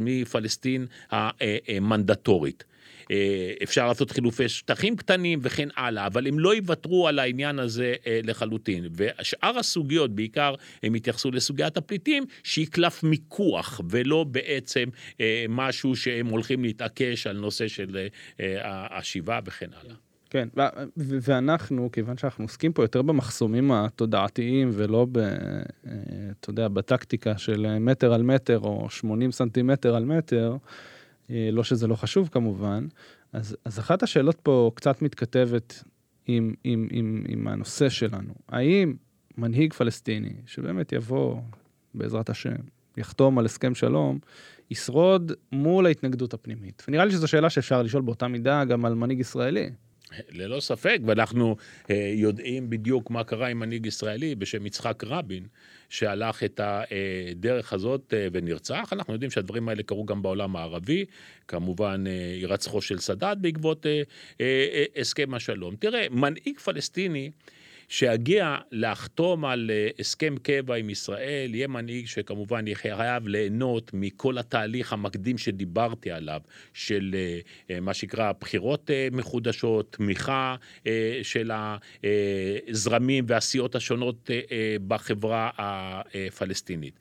[0.00, 2.64] מפלסטין המנדטורית.
[3.10, 7.94] אה, אפשר לעשות חילופי שטחים קטנים וכן הלאה, אבל הם לא יוותרו על העניין הזה
[8.06, 8.88] אה, לחלוטין.
[8.96, 14.84] ושאר הסוגיות, בעיקר הם התייחסו לסוגיית הפליטים, שהיא קלף מיקוח, ולא בעצם
[15.20, 18.06] אה, משהו שהם הולכים להתעקש על נושא של
[18.90, 19.94] השיבה וכן הלאה.
[20.30, 20.48] כן,
[20.96, 25.18] ואנחנו, כיוון שאנחנו עוסקים פה יותר במחסומים התודעתיים ולא ב...
[26.40, 30.56] אתה יודע, בטקטיקה של מטר על מטר או 80 סנטימטר על מטר,
[31.30, 32.86] לא שזה לא חשוב כמובן,
[33.32, 35.82] אז, אז אחת השאלות פה קצת מתכתבת
[36.26, 38.34] עם, עם, עם, עם הנושא שלנו.
[38.48, 38.94] האם
[39.38, 41.40] מנהיג פלסטיני, שבאמת יבוא,
[41.94, 42.56] בעזרת השם,
[42.96, 44.18] יחתום על הסכם שלום,
[44.70, 46.84] ישרוד מול ההתנגדות הפנימית?
[46.88, 49.70] ונראה לי שזו שאלה שאפשר לשאול באותה מידה גם על מנהיג ישראלי.
[50.30, 51.56] ללא ספק, ואנחנו
[51.90, 55.46] אה, יודעים בדיוק מה קרה עם מנהיג ישראלי בשם יצחק רבין,
[55.88, 58.92] שהלך את הדרך הזאת אה, ונרצח.
[58.92, 61.04] אנחנו יודעים שהדברים האלה קרו גם בעולם הערבי,
[61.48, 63.86] כמובן אה, הירצחו של סאדאת בעקבות
[64.40, 65.76] אה, הסכם השלום.
[65.76, 67.30] תראה, מנהיג פלסטיני
[67.88, 74.92] שיגיע לחתום על אה, הסכם קבע עם ישראל, יהיה מנהיג שכמובן חייב ליהנות מכל התהליך
[74.92, 76.40] המקדים שדיברתי עליו,
[76.74, 77.38] של אה,
[77.70, 80.56] אה, מה שנקרא בחירות מחודשות, תמיכה
[81.22, 81.50] של
[82.68, 84.30] הזרמים והסיעות השונות
[84.86, 86.94] בחברה הפלסטינית.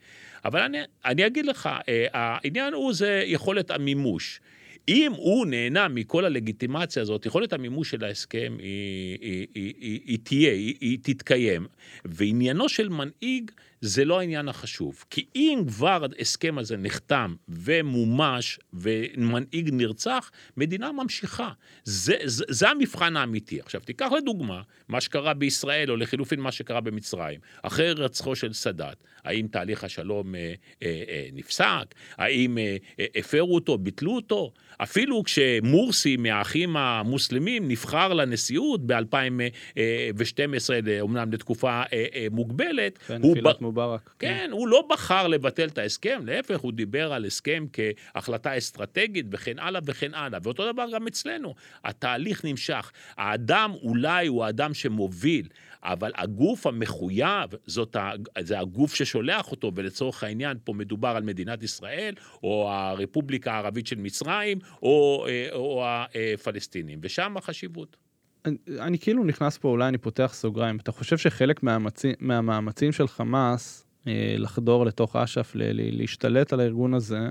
[0.46, 1.69] אבל אני, אני אגיד לך,
[2.13, 4.39] העניין הוא זה יכולת המימוש.
[4.88, 10.17] אם הוא נהנה מכל הלגיטימציה הזאת, יכולת המימוש של ההסכם היא, היא, היא, היא, היא
[10.24, 11.67] תהיה, היא, היא תתקיים.
[12.06, 13.52] ועניינו של מנהיג
[13.84, 15.04] זה לא העניין החשוב.
[15.10, 21.50] כי אם כבר ההסכם הזה נחתם ומומש ומנהיג נרצח, מדינה ממשיכה.
[21.84, 23.60] זה, זה, זה המבחן האמיתי.
[23.60, 29.04] עכשיו, תיקח לדוגמה מה שקרה בישראל, או לחילופין מה שקרה במצרים, אחרי רצחו של סאדאת.
[29.24, 31.96] האם תהליך השלום אה, אה, אה, נפסק?
[32.17, 34.52] האם אה, אה, הפרו אותו, ביטלו אותו?
[34.78, 40.69] אפילו כשמורסי מהאחים המוסלמים נבחר לנשיאות ב-2012,
[41.02, 43.38] אומנם לתקופה אה, אה, מוגבלת, כן, הוא...
[43.73, 43.73] ב...
[43.74, 44.16] מובארק.
[44.20, 49.60] כן, הוא לא בחר לבטל את ההסכם, להפך, הוא דיבר על הסכם כהחלטה אסטרטגית וכן
[49.60, 50.40] הלאה וכן הלאה.
[50.44, 52.92] ואותו דבר גם אצלנו, התהליך נמשך.
[53.18, 55.48] האדם אולי הוא האדם שמוביל,
[55.84, 58.12] אבל הגוף המחויב, זאת ה...
[58.40, 63.98] זה הגוף ששולח אותו, ולצורך העניין פה מדובר על מדינת ישראל, או הרפובליקה הערבית של
[63.98, 67.98] מצרים, או, אה, או הפלסטינים, ושם החשיבות.
[68.46, 70.78] אני, אני כאילו נכנס פה, אולי אני פותח סוגריים.
[70.78, 76.60] אתה חושב שחלק מהמצים, מהמאמצים של חמאס אה, לחדור לתוך אש"ף, ל, ל, להשתלט על
[76.60, 77.30] הארגון הזה,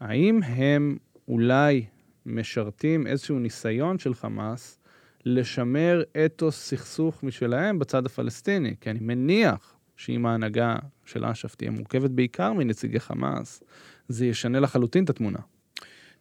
[0.00, 0.96] האם הם
[1.28, 1.84] אולי
[2.26, 4.78] משרתים איזשהו ניסיון של חמאס
[5.24, 8.74] לשמר אתוס סכסוך משלהם בצד הפלסטיני?
[8.80, 13.62] כי אני מניח שאם ההנהגה של אש"ף תהיה מורכבת בעיקר מנציגי חמאס,
[14.08, 15.38] זה ישנה לחלוטין את התמונה.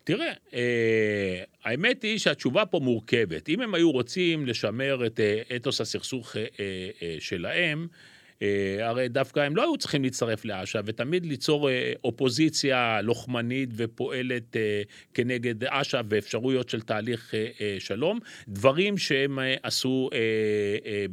[0.03, 3.49] תראה, אה, האמת היא שהתשובה פה מורכבת.
[3.49, 6.45] אם הם היו רוצים לשמר את אה, אתוס הסכסוך אה,
[7.01, 7.87] אה, שלהם,
[8.82, 14.82] הרי דווקא הם לא היו צריכים להצטרף לאש"ף, ותמיד ליצור אה, אופוזיציה לוחמנית ופועלת אה,
[15.13, 17.34] כנגד אש"ף ואפשרויות של תהליך
[17.79, 20.10] שלום, דברים שהם עשו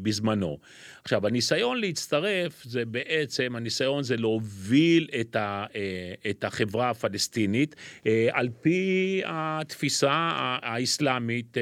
[0.03, 0.59] בזמנו.
[1.05, 5.65] עכשיו, הניסיון להצטרף זה בעצם, הניסיון זה להוביל את, ה,
[6.31, 7.77] את החברה הפלסטינית
[8.31, 10.11] על פי התפיסה
[10.63, 11.57] האסלאמית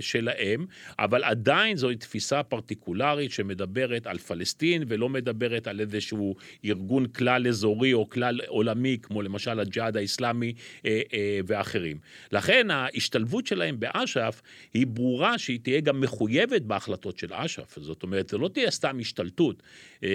[0.00, 0.66] שלהם,
[0.98, 7.92] אבל עדיין זוהי תפיסה פרטיקולרית שמדברת על פלסטין ולא מדברת על איזשהו ארגון כלל אזורי
[7.92, 10.52] או כלל עולמי, כמו למשל הג'יהאד האיסלאמי
[10.86, 11.96] אה, אה, ואחרים.
[12.32, 14.42] לכן ההשתלבות שלהם באש"ף
[14.74, 17.78] היא ברורה שהיא תהיה גם מחויבת בהחלטות של אש"ף.
[17.80, 19.62] זאת אומרת, זו לא תהיה סתם השתלטות.
[20.04, 20.08] אה,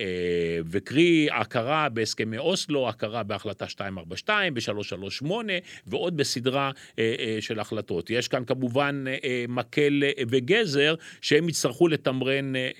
[0.00, 5.32] אה, וקרי, הכרה בהסכמי אוסלו, הכרה בהחלטה 242, ב-338,
[5.86, 8.10] ועוד בסדרה אה, אה, של החלטות.
[8.10, 12.70] יש כאן כמובן אה, אה מקל אה, וגזר שהם יצטרכו לתמרן אה,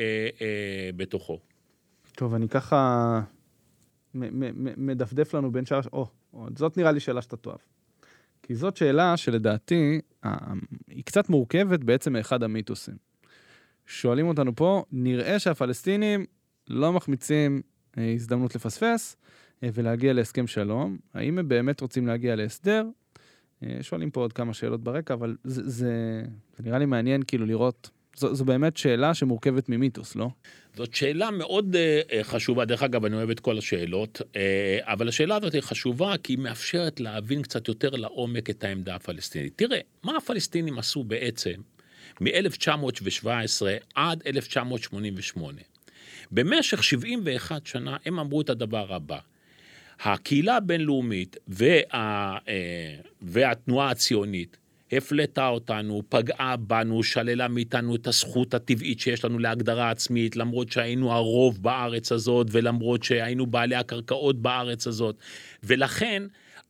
[0.41, 1.41] אה, בתוכו.
[2.21, 3.21] טוב, אני ככה
[4.77, 5.81] מדפדף לנו בין שאר...
[5.93, 7.59] או, או, זאת נראה לי שאלה שאתה תאהב.
[8.43, 10.01] כי זאת שאלה שלדעתי
[10.89, 12.95] היא קצת מורכבת בעצם מאחד המיתוסים.
[13.87, 16.25] שואלים אותנו פה, נראה שהפלסטינים
[16.69, 17.63] לא מחמיצים
[17.99, 19.17] אה, הזדמנות לפספס
[19.63, 20.99] אה, ולהגיע להסכם שלום.
[21.15, 22.87] האם הם באמת רוצים להגיע להסדר?
[23.63, 26.23] אה, שואלים פה עוד כמה שאלות ברקע, אבל זה, זה,
[26.57, 30.29] זה נראה לי מעניין כאילו לראות זו, זו באמת שאלה שמורכבת ממיתוס, לא?
[30.77, 34.37] זאת שאלה מאוד uh, חשובה, דרך אגב, אני אוהב את כל השאלות, uh,
[34.83, 39.53] אבל השאלה הזאת היא חשובה כי היא מאפשרת להבין קצת יותר לעומק את העמדה הפלסטינית.
[39.57, 41.55] תראה, מה הפלסטינים עשו בעצם
[42.21, 43.27] מ-1917
[43.95, 45.61] עד 1988?
[46.31, 49.19] במשך 71 שנה הם אמרו את הדבר הבא,
[50.01, 52.39] הקהילה הבינלאומית וה,
[53.23, 54.57] והתנועה הציונית
[54.93, 61.13] הפלטה אותנו, פגעה בנו, שללה מאיתנו את הזכות הטבעית שיש לנו להגדרה עצמית, למרות שהיינו
[61.13, 65.17] הרוב בארץ הזאת ולמרות שהיינו בעלי הקרקעות בארץ הזאת.
[65.63, 66.23] ולכן,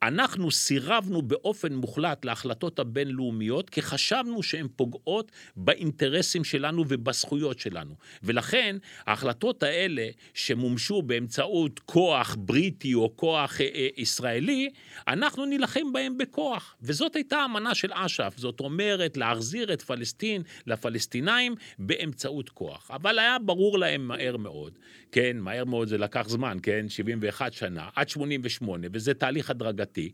[0.02, 7.94] אנחנו סירבנו באופן מוחלט להחלטות הבינלאומיות, כי חשבנו שהן פוגעות באינטרסים שלנו ובזכויות שלנו.
[8.22, 14.70] ולכן, ההחלטות האלה שמומשו באמצעות כוח בריטי או כוח אה, אה, ישראלי,
[15.08, 16.76] אנחנו נילחם בהן בכוח.
[16.82, 18.34] וזאת הייתה האמנה של אש"ף.
[18.36, 22.90] זאת אומרת, להחזיר את פלסטין לפלסטינאים באמצעות כוח.
[22.90, 24.78] אבל היה ברור להם מהר מאוד,
[25.12, 29.89] כן, מהר מאוד זה לקח זמן, כן, 71 שנה, עד 88, וזה תהליך הדרגתי.
[29.90, 30.10] דתי,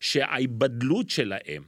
[0.00, 1.62] שההיבדלות שלהם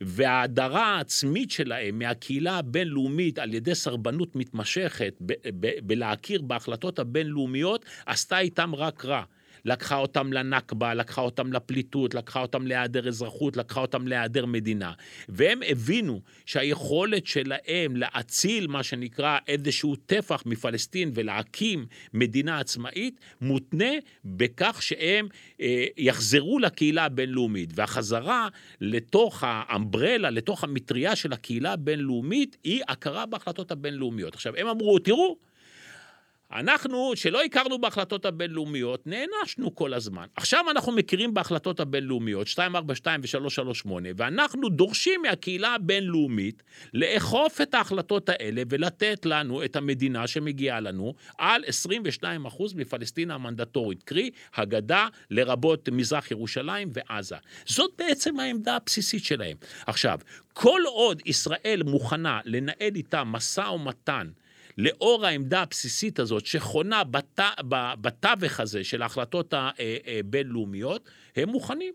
[0.00, 5.14] וההדרה העצמית שלהם מהקהילה הבינלאומית על ידי סרבנות מתמשכת
[5.82, 9.22] בלהכיר בהחלטות הבינלאומיות, עשתה איתם רק רע.
[9.64, 14.92] לקחה אותם לנכבה, לקחה אותם לפליטות, לקחה אותם להיעדר אזרחות, לקחה אותם להיעדר מדינה.
[15.28, 23.90] והם הבינו שהיכולת שלהם להציל מה שנקרא איזשהו טפח מפלסטין ולהקים מדינה עצמאית, מותנה
[24.24, 25.28] בכך שהם
[25.60, 27.70] אה, יחזרו לקהילה הבינלאומית.
[27.74, 28.48] והחזרה
[28.80, 34.34] לתוך האמברלה, לתוך המטריה של הקהילה הבינלאומית, היא הכרה בהחלטות הבינלאומיות.
[34.34, 35.36] עכשיו, הם אמרו, תראו,
[36.54, 40.26] אנחנו, שלא הכרנו בהחלטות הבינלאומיות, נענשנו כל הזמן.
[40.36, 46.62] עכשיו אנחנו מכירים בהחלטות הבינלאומיות, 242 ו-338, ואנחנו דורשים מהקהילה הבינלאומית
[46.94, 51.64] לאכוף את ההחלטות האלה ולתת לנו את המדינה שמגיעה לנו על
[52.22, 52.24] 22%
[52.74, 57.36] מפלסטין המנדטורית, קרי הגדה, לרבות מזרח ירושלים ועזה.
[57.66, 59.56] זאת בעצם העמדה הבסיסית שלהם.
[59.86, 60.18] עכשיו,
[60.52, 64.28] כל עוד ישראל מוכנה לנהל איתה משא ומתן
[64.78, 67.40] לאור העמדה הבסיסית הזאת, שחונה בת,
[68.00, 71.94] בתווך הזה של ההחלטות הבינלאומיות, הם מוכנים.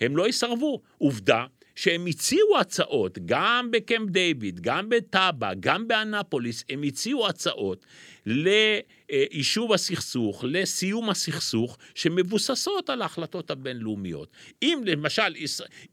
[0.00, 0.80] הם לא יסרבו.
[0.98, 7.86] עובדה שהם הציעו הצעות, גם בקמפ דיוויד, גם בטאבה, גם באנפוליס, הם הציעו הצעות
[8.26, 14.28] ליישוב הסכסוך, לסיום הסכסוך, שמבוססות על ההחלטות הבינלאומיות.
[14.62, 15.34] אם למשל,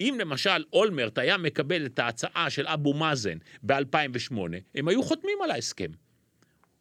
[0.01, 4.37] אם למשל אולמרט היה מקבל את ההצעה של אבו מאזן ב-2008,
[4.75, 5.91] הם היו חותמים על ההסכם.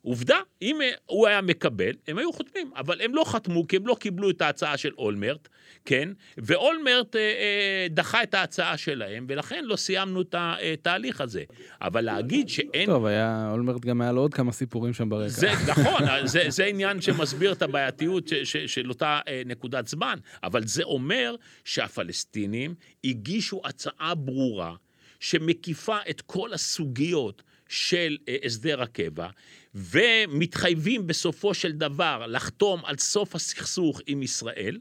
[0.06, 3.96] עובדה, אם הוא היה מקבל, הם היו חותמים, אבל הם לא חתמו כי הם לא
[4.00, 5.48] קיבלו את ההצעה של אולמרט,
[5.84, 6.08] כן?
[6.38, 11.42] ואולמרט אה, אה, דחה את ההצעה שלהם, ולכן לא סיימנו את התהליך הזה.
[11.80, 12.86] אבל להגיד שאין...
[12.86, 15.28] טוב, היה, אולמרט גם היה לו עוד כמה סיפורים שם ברקע.
[15.28, 20.18] זה נכון, זה, זה עניין שמסביר את הבעייתיות ש, ש, של אותה אה, נקודת זמן,
[20.42, 24.74] אבל זה אומר שהפלסטינים הגישו הצעה ברורה
[25.20, 27.42] שמקיפה את כל הסוגיות.
[27.68, 29.28] של אה, הסדר הקבע,
[29.76, 34.78] ומתחייבים בסופו של דבר לחתום על סוף הסכסוך עם ישראל,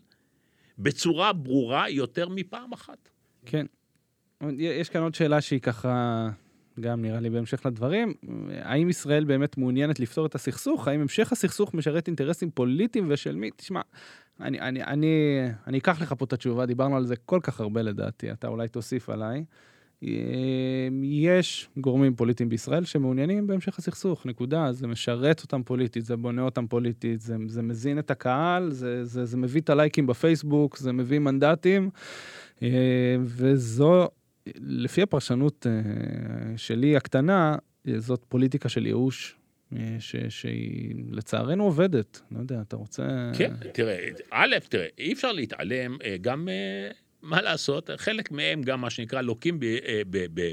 [0.80, 3.10] בצורה ברורה יותר מפעם אחת.
[3.46, 3.66] כן.
[4.58, 6.30] יש כאן עוד שאלה שהיא ככה,
[6.80, 8.14] גם נראה לי בהמשך לדברים,
[8.62, 10.88] האם ישראל באמת מעוניינת לפתור את הסכסוך?
[10.88, 13.50] האם המשך הסכסוך משרת אינטרסים פוליטיים ושל מי?
[13.56, 13.82] תשמע,
[14.42, 17.82] אני, אני, אני, אני אקח לך פה את התשובה, דיברנו על זה כל כך הרבה
[17.82, 19.46] לדעתי, אתה אולי תוסיף עליי.
[20.06, 24.72] אמ, יש גורמים פוליטיים בישראל שמעוניינים בהמשך הסכסוך, נקודה.
[24.72, 29.26] זה משרת אותם פוליטית, זה בונה אותם פוליטית, זה, זה מזין את הקהל, זה, זה,
[29.26, 31.90] זה מביא את הלייקים בפייסבוק, זה מביא מנדטים,
[32.62, 32.68] אמ,
[33.22, 34.08] וזו,
[34.60, 37.56] לפי הפרשנות אה, שלי הקטנה,
[37.98, 39.36] זאת פוליטיקה של ייאוש
[39.76, 42.22] אה, ש, שהיא לצערנו עובדת.
[42.32, 43.32] לא יודע, אתה רוצה...
[43.38, 46.48] כן, תראה, א', תראה, אי אפשר להתעלם אה, גם
[47.26, 50.02] מה לעשות, חלק מהם גם מה שנקרא לוקים אה,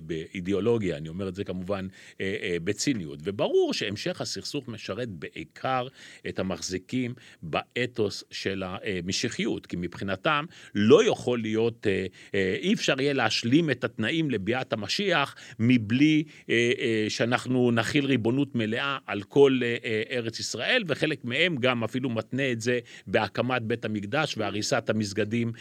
[0.03, 1.87] באידיאולוגיה, אני אומר את זה כמובן
[2.21, 3.19] אה, אה, בציניות.
[3.23, 5.87] וברור שהמשך הסכסוך משרת בעיקר
[6.29, 10.45] את המחזיקים באתוס של המשיחיות, כי מבחינתם
[10.75, 11.87] לא יכול להיות,
[12.35, 16.25] אי אפשר יהיה להשלים את התנאים לביאת המשיח מבלי
[17.09, 19.61] שאנחנו נכיל ריבונות מלאה על כל
[20.11, 25.53] ארץ ישראל, וחלק מהם גם אפילו מתנה את זה בהקמת בית המקדש והריסת המסגדים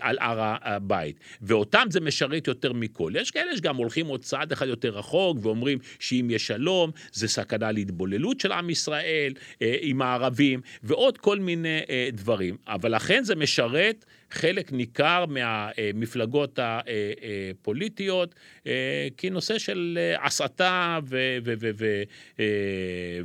[0.00, 1.20] על הר הר הבית.
[1.42, 3.12] ואותם זה משרת יותר מכל.
[3.16, 7.72] יש כאלה שגם הולכים עוד צעד אחד יותר רחוק ואומרים שאם יש שלום, זה סכנה
[7.72, 9.32] להתבוללות של עם ישראל
[9.62, 12.56] אה, עם הערבים, ועוד כל מיני אה, דברים.
[12.66, 18.34] אבל לכן זה משרת חלק ניכר מהמפלגות הפוליטיות
[18.66, 22.02] אה, כנושא של הסתה ו- ו- ו- ו-
[22.40, 22.44] אה,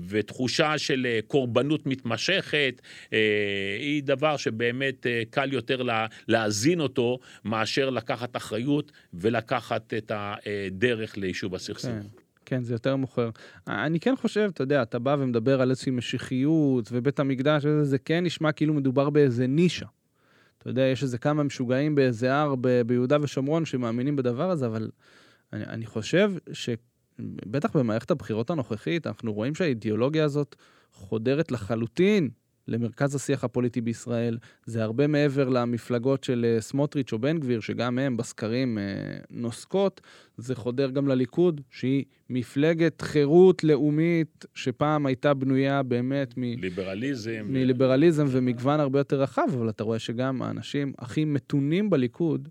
[0.08, 2.82] ותחושה של קורבנות מתמשכת,
[3.14, 5.82] אה, היא דבר שבאמת קל יותר
[6.28, 11.92] להאזין אותו מאשר לקחת אחריות ולקחת את הדרך ליישוב הסכסוך.
[11.92, 12.24] כן.
[12.46, 13.30] כן, זה יותר מוכר.
[13.68, 18.24] אני כן חושב, אתה יודע, אתה בא ומדבר על איזושהי משיחיות ובית המקדש, זה כן
[18.24, 19.86] נשמע כאילו מדובר באיזה נישה.
[20.64, 24.90] אתה יודע, יש איזה כמה משוגעים באיזה הר ב- ביהודה ושומרון שמאמינים בדבר הזה, אבל
[25.54, 30.56] אני, אני חושב שבטח במערכת הבחירות הנוכחית, אנחנו רואים שהאידיאולוגיה הזאת
[30.92, 32.30] חודרת לחלוטין
[32.68, 34.38] למרכז השיח הפוליטי בישראל.
[34.66, 38.84] זה הרבה מעבר למפלגות של אה, סמוטריץ' או בן גביר, שגם הם בסקרים אה,
[39.30, 40.02] נוסקות.
[40.38, 46.42] זה חודר גם לליכוד, שהיא מפלגת חירות לאומית, שפעם הייתה בנויה באמת מ...
[46.44, 47.46] ליברליזם.
[47.46, 48.26] מליברליזם.
[48.30, 52.50] ומגוון הרבה יותר רחב, אבל אתה רואה שגם האנשים הכי מתונים בליכוד,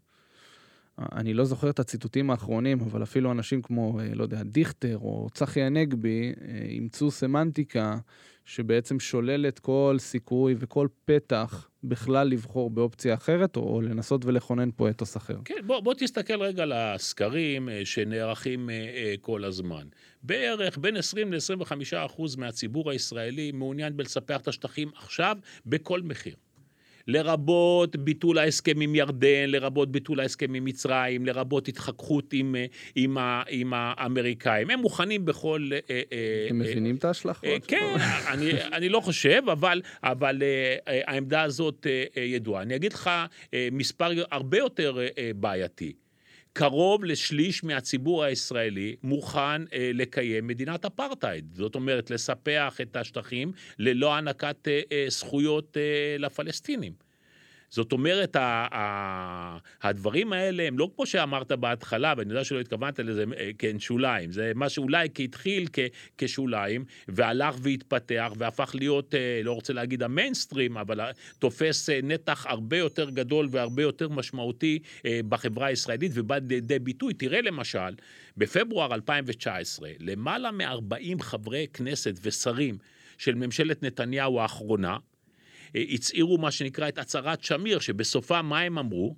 [1.12, 5.28] אני לא זוכר את הציטוטים האחרונים, אבל אפילו אנשים כמו, אה, לא יודע, דיכטר או
[5.34, 6.32] צחי הנגבי,
[6.68, 7.98] אימצו סמנטיקה
[8.44, 15.16] שבעצם שוללת כל סיכוי וכל פתח בכלל לבחור באופציה אחרת, או, לנסות ולכונן פה אתוס
[15.16, 15.36] אחר.
[15.44, 19.86] כן, בוא, בוא תסתכל רגע על הסקרים אה, שנערכים אה, אה, כל הזמן.
[20.22, 25.36] בערך בין 20 ל-25 אחוז מהציבור הישראלי מעוניין בלספח את השטחים עכשיו
[25.66, 26.34] בכל מחיר.
[27.09, 32.57] לרבות ביטול ההסכם עם ירדן, לרבות ביטול ההסכם עם מצרים, לרבות התחככות עם,
[32.94, 33.16] עם,
[33.48, 34.70] עם האמריקאים.
[34.70, 35.70] הם מוכנים בכל...
[35.72, 37.44] אה, אה, הם מבינים את ההשלכות.
[37.44, 37.96] אה, כן,
[38.32, 40.42] אני, אני לא חושב, אבל, אבל
[40.86, 41.86] העמדה הזאת
[42.16, 42.62] ידועה.
[42.62, 43.11] אני אגיד לך
[43.72, 44.98] מספר הרבה יותר
[45.36, 45.92] בעייתי.
[46.53, 51.55] קרוב לשליש מהציבור הישראלי מוכן אה, לקיים מדינת אפרטהייד.
[51.55, 57.11] זאת אומרת, לספח את השטחים ללא הענקת אה, אה, זכויות אה, לפלסטינים.
[57.73, 58.37] זאת אומרת,
[59.83, 64.33] הדברים האלה הם לא כמו שאמרת בהתחלה, ואני יודע שלא התכוונת לזה אה, כן שוליים,
[64.33, 65.66] זה מה שאולי התחיל
[66.18, 71.01] כשוליים, והלך והתפתח, והפך להיות, אה, לא רוצה להגיד המיינסטרים, אבל
[71.39, 74.79] תופס אה, נתח הרבה יותר גדול והרבה יותר משמעותי
[75.29, 77.14] בחברה הישראלית, ובא לידי ביטוי.
[77.14, 77.95] תראה למשל,
[78.37, 82.79] בפברואר 2019, למעלה מ-40 חברי כנסת ושרים
[83.18, 84.97] של ממשלת נתניהו האחרונה,
[85.75, 89.14] הצהירו מה שנקרא את הצהרת שמיר, שבסופה מה הם אמרו?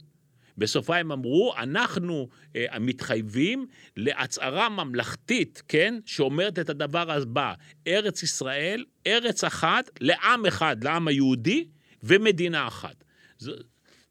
[0.58, 7.54] בסופה הם אמרו, אנחנו אה, מתחייבים להצהרה ממלכתית, כן, שאומרת את הדבר הבא,
[7.86, 11.64] ארץ ישראל, ארץ אחת, לעם אחד, לעם היהודי,
[12.02, 13.04] ומדינה אחת.
[13.38, 13.50] ז,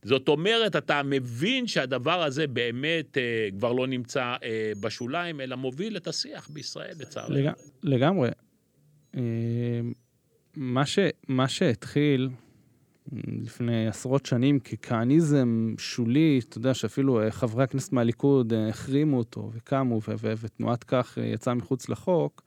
[0.04, 5.98] זאת אומרת, אתה מבין שהדבר הזה באמת אה, כבר לא נמצא אה, בשוליים, אלא מוביל
[5.98, 7.36] את השיח בישראל, לצערנו.
[7.36, 7.52] לג...
[7.84, 8.30] לגמרי.
[10.58, 10.62] אה...
[10.62, 12.30] מה, ש, מה שהתחיל
[13.12, 19.51] לפני עשרות שנים ככהניזם שולי, אתה יודע שאפילו אה, חברי הכנסת מהליכוד אה, החרימו אותו
[19.54, 22.41] וקמו, ו- ו- ותנועת כך אה, יצאה מחוץ לחוק,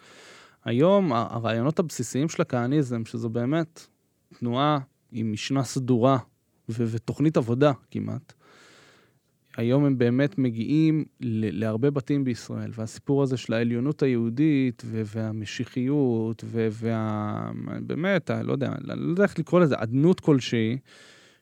[0.64, 3.86] היום הרעיונות הבסיסיים של הכהניזם, שזו באמת
[4.38, 4.78] תנועה
[5.12, 6.18] עם משנה סדורה
[6.68, 8.32] ו- ותוכנית עבודה כמעט,
[9.56, 18.42] היום הם באמת מגיעים להרבה בתים בישראל, והסיפור הזה של העליונות היהודית והמשיחיות ובאמת, וה...
[18.42, 20.78] לא יודע, לא יודע איך לקרוא לזה, אדנות כלשהי,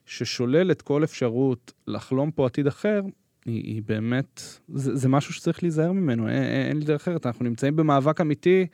[0.05, 3.01] ששוללת כל אפשרות לחלום פה עתיד אחר,
[3.45, 7.45] היא, היא באמת, זה, זה משהו שצריך להיזהר ממנו, אין, אין לי דרך אחרת, אנחנו
[7.45, 8.65] נמצאים במאבק אמיתי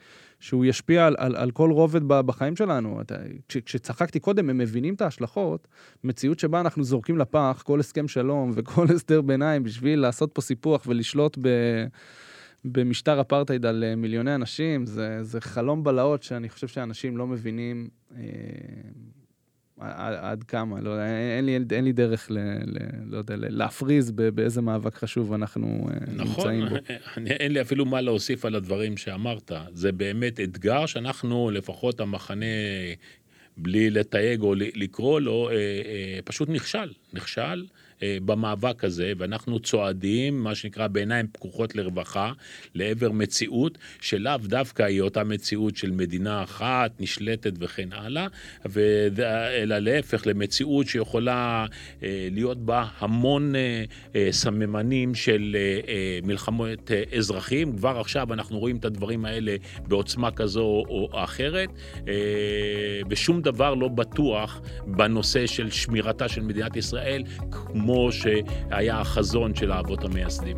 [0.42, 3.00] שהוא ישפיע על, על, על כל רובד בחיים שלנו.
[3.48, 5.68] כש, כשצחקתי קודם, הם מבינים את ההשלכות,
[6.04, 10.84] מציאות שבה אנחנו זורקים לפח כל הסכם שלום וכל הסדר ביניים בשביל לעשות פה סיפוח
[10.86, 11.48] ולשלוט ב...
[12.64, 17.88] במשטר אפרטהייד על אה, מיליוני אנשים, זה, זה חלום בלהות שאני חושב שאנשים לא מבינים
[18.16, 18.22] אה,
[19.78, 21.02] עד כמה, לא,
[21.38, 22.78] אין, לי, אין לי דרך ל, ל,
[23.10, 26.76] לא יודע, להפריז באיזה מאבק חשוב אנחנו נכון, נמצאים בו.
[27.06, 29.52] נכון, אין לי אפילו מה להוסיף על הדברים שאמרת.
[29.72, 32.46] זה באמת אתגר שאנחנו, לפחות המחנה,
[33.56, 35.50] בלי לתייג או לקרוא לו,
[36.24, 36.92] פשוט נכשל.
[37.12, 37.66] נכשל.
[38.02, 42.32] אה, במאבק הזה, ואנחנו צועדים, מה שנקרא, בעיניים פקוחות לרווחה,
[42.74, 48.26] לעבר מציאות שלאו דווקא היא אותה מציאות של מדינה אחת, נשלטת וכן הלאה,
[49.62, 51.66] אלא להפך, למציאות שיכולה
[52.02, 55.56] אה, להיות בה המון אה, סממנים של
[56.22, 57.76] מלחמות אזרחים.
[57.76, 59.56] כבר עכשיו אנחנו רואים את הדברים האלה
[59.88, 61.68] בעוצמה כזו או אחרת,
[63.10, 67.91] ושום דבר לא בטוח בנושא של שמירתה של מדינת ישראל, כמו...
[67.92, 70.56] כמו שהיה החזון של האבות המייסדים.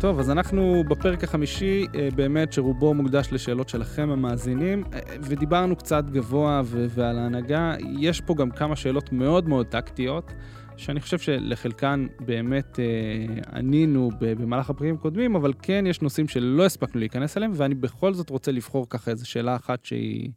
[0.00, 6.04] טוב, אז אנחנו בפרק החמישי, אה, באמת שרובו מוקדש לשאלות שלכם המאזינים, אה, ודיברנו קצת
[6.04, 7.74] גבוה ועל ההנהגה.
[7.98, 10.32] יש פה גם כמה שאלות מאוד מאוד טקטיות.
[10.78, 17.00] שאני חושב שלחלקן באמת אה, ענינו במהלך הפרקים הקודמים, אבל כן יש נושאים שלא הספקנו
[17.00, 20.30] להיכנס אליהם, ואני בכל זאת רוצה לבחור ככה איזו שאלה אחת שהיא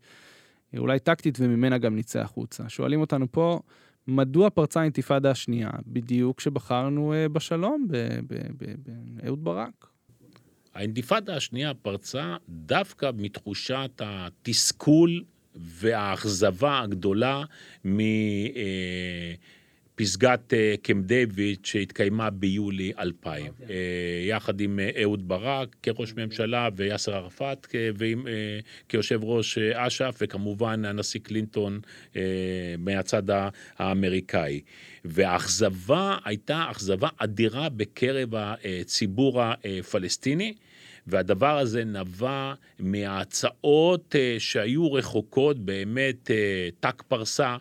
[0.78, 2.70] אולי טקטית וממנה גם נצא החוצה.
[2.70, 3.60] שואלים אותנו פה,
[4.08, 7.88] מדוע פרצה האינתיפאדה השנייה בדיוק כשבחרנו אה, בשלום
[9.24, 9.88] באהוד ברק?
[10.74, 15.24] האינתיפאדה השנייה פרצה דווקא מתחושת התסכול
[15.56, 17.44] והאכזבה הגדולה
[17.86, 18.00] מ...
[18.00, 19.34] אה,
[19.96, 23.50] פסגת אה, קמפ דיוויד שהתקיימה ביולי 2000, okay.
[23.50, 23.76] אוקיי.
[23.76, 27.68] אה, יחד עם אה, אהוד ברק כראש ממשלה ויאסר ערפאת
[28.90, 31.80] כיושב ראש אש"ף, וכמובן הנשיא קלינטון
[32.78, 33.24] מהצד
[33.78, 34.62] האמריקאי.
[35.06, 40.54] והאכזבה הייתה אכזבה אדירה בקרב הציבור הפלסטיני.
[41.08, 46.32] והדבר הזה נבע מההצעות שהיו רחוקות באמת
[46.80, 47.58] ת"ק פרסה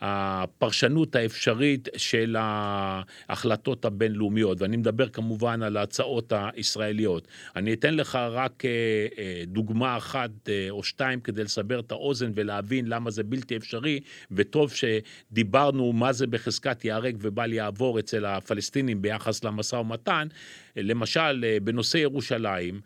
[0.00, 7.28] מהפרשנות האפשרית של ההחלטות הבינלאומיות, ואני מדבר כמובן על ההצעות הישראליות.
[7.56, 8.70] אני אתן לך רק אה,
[9.18, 14.00] אה, דוגמה אחת אה, או שתיים כדי לסבר את האוזן ולהבין למה זה בלתי אפשרי,
[14.30, 20.28] וטוב שדיברנו מה זה בחזקת ייהרג ובל יעבור אצל הפלסטינים ביחס למשא ומתן.
[20.76, 22.80] למשל, בנושא ירושלים,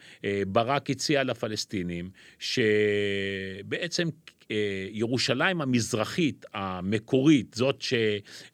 [0.46, 4.08] ברק הציע לפלסטינים שבעצם
[4.50, 7.94] אה, ירושלים המזרחית המקורית, זאת ש,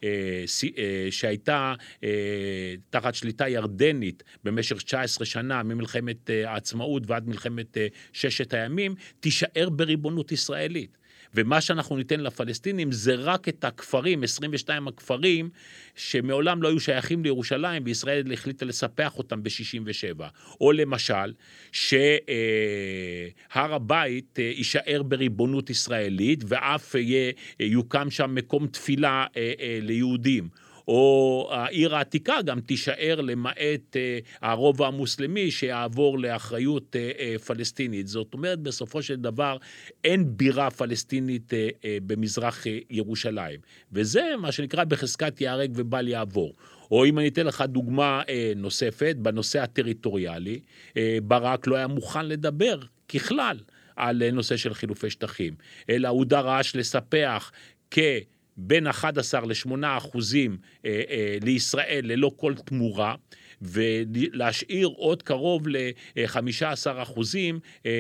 [0.05, 0.45] אה,
[0.79, 1.75] אה, שהייתה
[2.91, 7.77] תחת שליטה ירדנית במשך 19 שנה, ממלחמת העצמאות ועד מלחמת
[8.13, 10.99] ששת הימים, תישאר בריבונות ישראלית.
[11.35, 15.51] ומה שאנחנו ניתן לפלסטינים זה רק את הכפרים, 22 הכפרים,
[15.97, 20.21] שמעולם לא היו שייכים לירושלים, וישראל החליטה לספח אותם ב-67.
[20.61, 21.33] או למשל,
[21.73, 22.05] שהר
[23.57, 30.49] הבית אה, יישאר בריבונות ישראלית, ואף יהיה, יוקם שם מקום תפילה אה, אה, ליהודים.
[30.89, 38.09] או העיר העתיקה גם תישאר למעט אה, הרובע המוסלמי שיעבור לאחריות אה, אה, פלסטינית.
[38.09, 39.57] זאת אומרת, בסופו של דבר
[40.05, 41.53] אין בירה פלסטינית
[42.07, 43.61] במזרח ירושלים.
[43.93, 46.53] וזה מה שנקרא בחזקת ייהרג ובל יעבור.
[46.91, 48.23] או אם אני אתן לך דוגמה
[48.57, 50.61] נוספת, בנושא הטריטוריאלי,
[51.23, 52.79] ברק לא היה מוכן לדבר
[53.09, 53.59] ככלל
[53.97, 55.55] על נושא של חילופי שטחים,
[55.91, 57.53] אלא הוא דרש לספח
[57.91, 57.99] כ...
[58.57, 63.15] בין 11 ל-8 אחוזים אה, אה, לישראל ללא כל תמורה.
[63.65, 67.91] ולהשאיר עוד קרוב ל-15 אחוזים אה,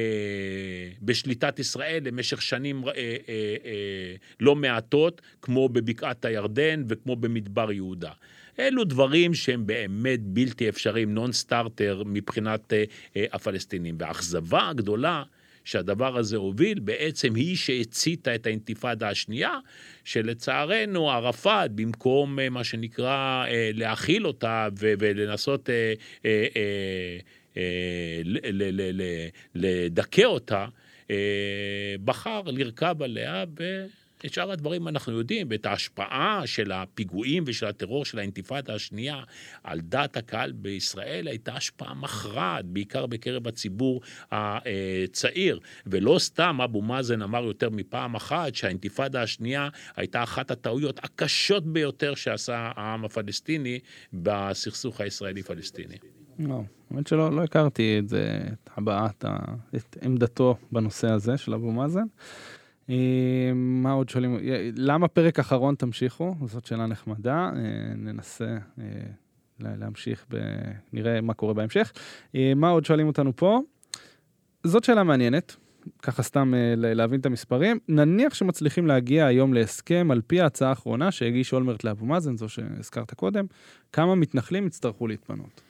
[1.03, 2.84] בשליטת ישראל למשך שנים
[4.40, 8.11] לא מעטות, כמו בבקעת הירדן וכמו במדבר יהודה.
[8.59, 12.72] אלו דברים שהם באמת בלתי אפשריים, נון סטארטר מבחינת
[13.32, 13.94] הפלסטינים.
[13.98, 15.22] והאכזבה הגדולה
[15.65, 19.59] שהדבר הזה הוביל, בעצם היא שהציתה את האינתיפאדה השנייה,
[20.05, 25.95] שלצערנו ערפאת, במקום אה, מה שנקרא אה, להכיל אותה ולנסות אה,
[29.55, 30.67] לדכא אותה,
[32.05, 33.87] בחר לרכב עליה ב...
[34.27, 39.23] את שאר הדברים אנחנו יודעים, ואת ההשפעה של הפיגועים ושל הטרור של האינתיפאדה השנייה
[39.64, 44.01] על דעת הקהל בישראל הייתה השפעה מכרעת, בעיקר בקרב הציבור
[44.31, 45.61] הצעיר.
[45.87, 52.14] ולא סתם אבו מאזן אמר יותר מפעם אחת שהאינתיפאדה השנייה הייתה אחת הטעויות הקשות ביותר
[52.14, 53.79] שעשה העם הפלסטיני
[54.12, 55.97] בסכסוך הישראלי-פלסטיני.
[56.39, 59.25] לא, האמת שלא לא הכרתי את זה, את הבעת,
[59.77, 62.05] את עמדתו בנושא הזה של אבו מאזן.
[62.91, 64.35] אה, מה עוד שואלים?
[64.35, 66.35] אה, למה פרק אחרון תמשיכו?
[66.47, 68.57] זאת שאלה נחמדה, אה, ננסה
[69.61, 70.37] להמשיך, ב...
[70.93, 71.93] נראה מה קורה בהמשך.
[72.57, 73.61] מה עוד שואלים אותנו פה?
[74.64, 75.57] זאת שאלה מעניינת,
[76.03, 77.78] ככה סתם להבין את המספרים.
[77.89, 83.14] נניח שמצליחים להגיע היום להסכם על פי ההצעה האחרונה שהגיש אולמרט לאבו מאזן, זו שהזכרת
[83.14, 83.47] קודם,
[83.93, 85.61] כמה מתנחלים יצטרכו להתפנות?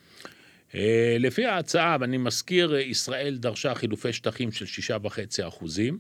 [1.19, 5.99] לפי ההצעה, ואני מזכיר, ישראל דרשה חילופי שטחים של שישה וחצי אחוזים,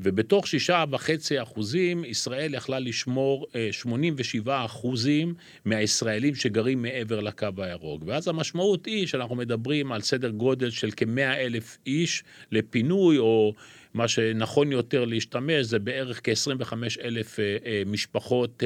[0.00, 5.34] ובתוך שישה וחצי אחוזים, ישראל יכלה לשמור 87 אה, אחוזים
[5.64, 8.02] מהישראלים שגרים מעבר לקו הירוק.
[8.06, 13.54] ואז המשמעות היא שאנחנו מדברים על סדר גודל של כמאה אלף איש לפינוי, או
[13.94, 16.74] מה שנכון יותר להשתמש זה בערך כ-25
[17.04, 18.62] אלף אה, משפחות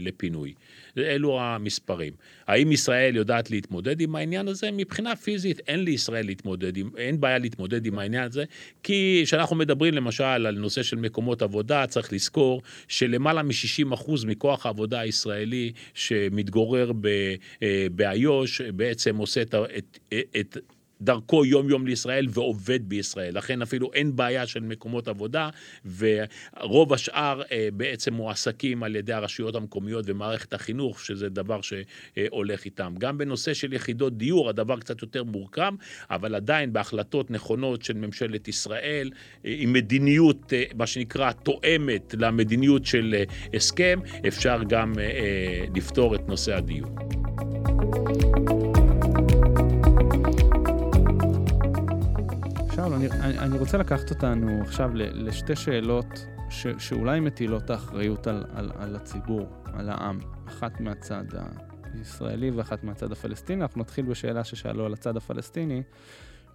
[0.00, 0.54] לפינוי.
[1.04, 2.12] אלו המספרים.
[2.46, 4.70] האם ישראל יודעת להתמודד עם העניין הזה?
[4.70, 8.44] מבחינה פיזית אין לישראל להתמודד עם, אין בעיה להתמודד עם העניין הזה,
[8.82, 15.00] כי כשאנחנו מדברים למשל על נושא של מקומות עבודה, צריך לזכור שלמעלה מ-60% מכוח העבודה
[15.00, 16.92] הישראלי שמתגורר
[17.62, 19.98] אה, באיו"ש בעצם עושה את, את,
[20.40, 20.56] את
[21.00, 23.36] דרכו יום-יום לישראל ועובד בישראל.
[23.36, 25.50] לכן אפילו אין בעיה של מקומות עבודה,
[25.98, 32.94] ורוב השאר אה, בעצם מועסקים על ידי הרשויות המקומיות ומערכת החינוך, שזה דבר שהולך איתם.
[32.98, 35.72] גם בנושא של יחידות דיור, הדבר קצת יותר מורכב,
[36.10, 39.10] אבל עדיין בהחלטות נכונות של ממשלת ישראל,
[39.44, 43.22] אה, עם מדיניות, אה, מה שנקרא, תואמת למדיניות של
[43.54, 44.92] הסכם, אפשר גם
[45.74, 46.88] לפתור את נושא הדיור.
[52.88, 58.70] שאול, אני, אני, רוצה לקחת אותנו עכשיו לשתי שאלות ש, שאולי מטילות האחריות על, על,
[58.78, 60.18] על הציבור, על העם,
[60.48, 61.24] אחת מהצד
[61.94, 63.62] הישראלי ואחת מהצד הפלסטיני.
[63.62, 65.82] אנחנו נתחיל בשאלה ששאלו על הצד הפלסטיני.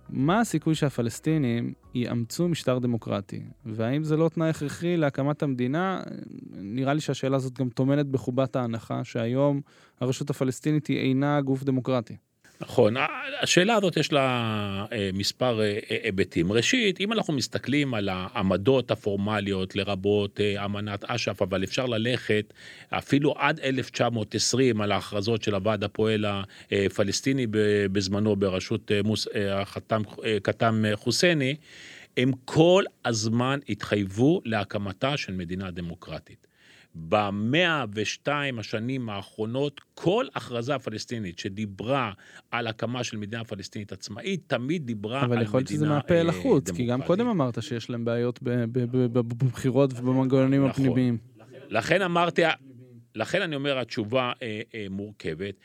[0.10, 3.44] מה הסיכוי שהפלסטינים יאמצו משטר דמוקרטי?
[3.66, 6.02] והאם זה לא תנאי הכרחי להקמת המדינה?
[6.52, 9.62] נראה לי שהשאלה הזאת גם טומנת בחובת ההנחה שהיום
[10.00, 12.16] הרשות הפלסטינית היא אינה גוף דמוקרטי.
[12.62, 12.96] נכון,
[13.42, 14.28] השאלה הזאת יש לה
[14.92, 16.52] אה, מספר אה, אה, היבטים.
[16.52, 22.54] ראשית, אם אנחנו מסתכלים על העמדות הפורמליות, לרבות אמנת אש"ף, אבל אפשר ללכת
[22.90, 26.26] אפילו עד 1920 על ההכרזות של הוועד הפועל
[26.72, 27.48] הפלסטיני
[27.92, 28.92] בזמנו בראשות
[30.44, 31.56] חתם חוסייני,
[32.18, 36.43] הם כל הזמן התחייבו להקמתה של מדינה דמוקרטית.
[36.96, 42.12] במאה ושתיים השנים האחרונות, כל הכרזה פלסטינית שדיברה
[42.52, 45.48] על הקמה של מדינה פלסטינית עצמאית, תמיד דיברה על מדינה דמוקרטית.
[45.48, 49.94] אבל יכול להיות שזה מהפה אל החוץ, כי גם קודם אמרת שיש להם בעיות בבחירות
[49.94, 50.70] ובמנגנונים נכון.
[50.70, 51.18] הפנימיים.
[51.70, 52.42] לכן אמרתי,
[53.16, 55.56] לכן אני אומר, התשובה אה, אה, מורכבת.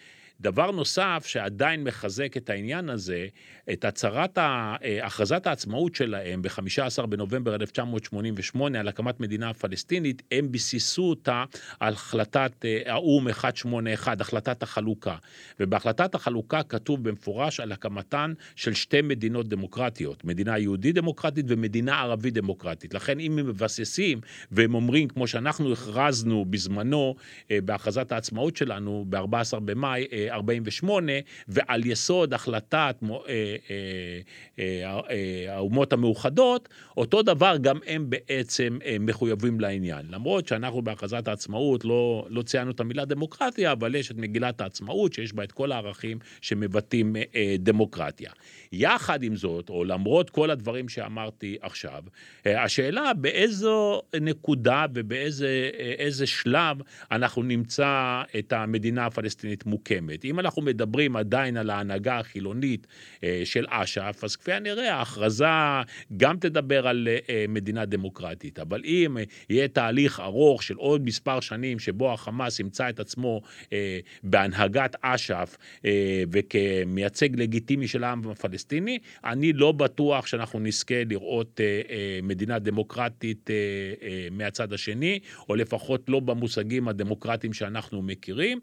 [0.41, 3.26] דבר נוסף שעדיין מחזק את העניין הזה,
[3.72, 11.03] את הצהרת, אה, הכרזת העצמאות שלהם ב-15 בנובמבר 1988 על הקמת מדינה פלסטינית, הם ביססו
[11.03, 11.45] אותה
[11.80, 15.16] על החלטת אה, האו"ם 181, החלטת החלוקה.
[15.61, 22.34] ובהחלטת החלוקה כתוב במפורש על הקמתן של שתי מדינות דמוקרטיות, מדינה יהודית דמוקרטית ומדינה ערבית
[22.34, 22.95] דמוקרטית.
[22.95, 24.20] לכן אם הם מבססים
[24.53, 27.14] והם אומרים, כמו שאנחנו הכרזנו בזמנו
[27.51, 31.12] אה, בהכרזת העצמאות שלנו ב-14 במאי 48,
[31.49, 33.57] ועל יסוד החלטת אה,
[34.59, 40.07] אה, אה, האומות המאוחדות, אותו דבר גם הם בעצם מחויבים לעניין.
[40.11, 45.12] למרות שאנחנו בהכרזת העצמאות לא, לא ציינו את המילה דמוקרטיה, אבל יש את מגילת העצמאות
[45.12, 47.16] שיש בה את כל הערכים שמבטאים
[47.59, 48.31] דמוקרטיה.
[48.72, 52.03] יחד עם זאת, או למרות כל הדברים שאמרתי עכשיו,
[52.47, 56.76] השאלה באיזו נקודה ובאיזה שלב
[57.11, 60.18] אנחנו נמצא את המדינה הפלסטינית מוקמת.
[60.25, 62.87] אם אנחנו מדברים עדיין על ההנהגה החילונית
[63.25, 65.45] אה, של אש"ף, אז כפי הנראה ההכרזה
[66.16, 69.16] גם תדבר על אה, מדינה דמוקרטית, אבל אם
[69.51, 73.41] יהיה תהליך ארוך של עוד מספר שנים שבו החמאס ימצא את עצמו
[73.73, 75.57] אה, בהנהגת אש"ף
[76.33, 81.61] וכמייצג לגיטימי של העם הפלסטיני, אני לא בטוח שאנחנו נזכה לראות
[82.23, 83.51] מדינה דמוקרטית
[84.31, 88.61] מהצד השני, או לפחות לא במושגים הדמוקרטיים שאנחנו מכירים.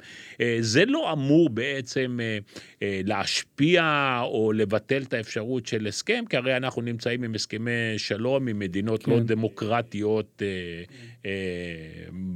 [0.59, 2.37] זה לא אמור בעצם אה,
[2.81, 8.47] אה, להשפיע או לבטל את האפשרות של הסכם, כי הרי אנחנו נמצאים עם הסכמי שלום
[8.47, 9.19] עם מדינות לא כן.
[9.19, 10.83] לא דמוקרטיות אה,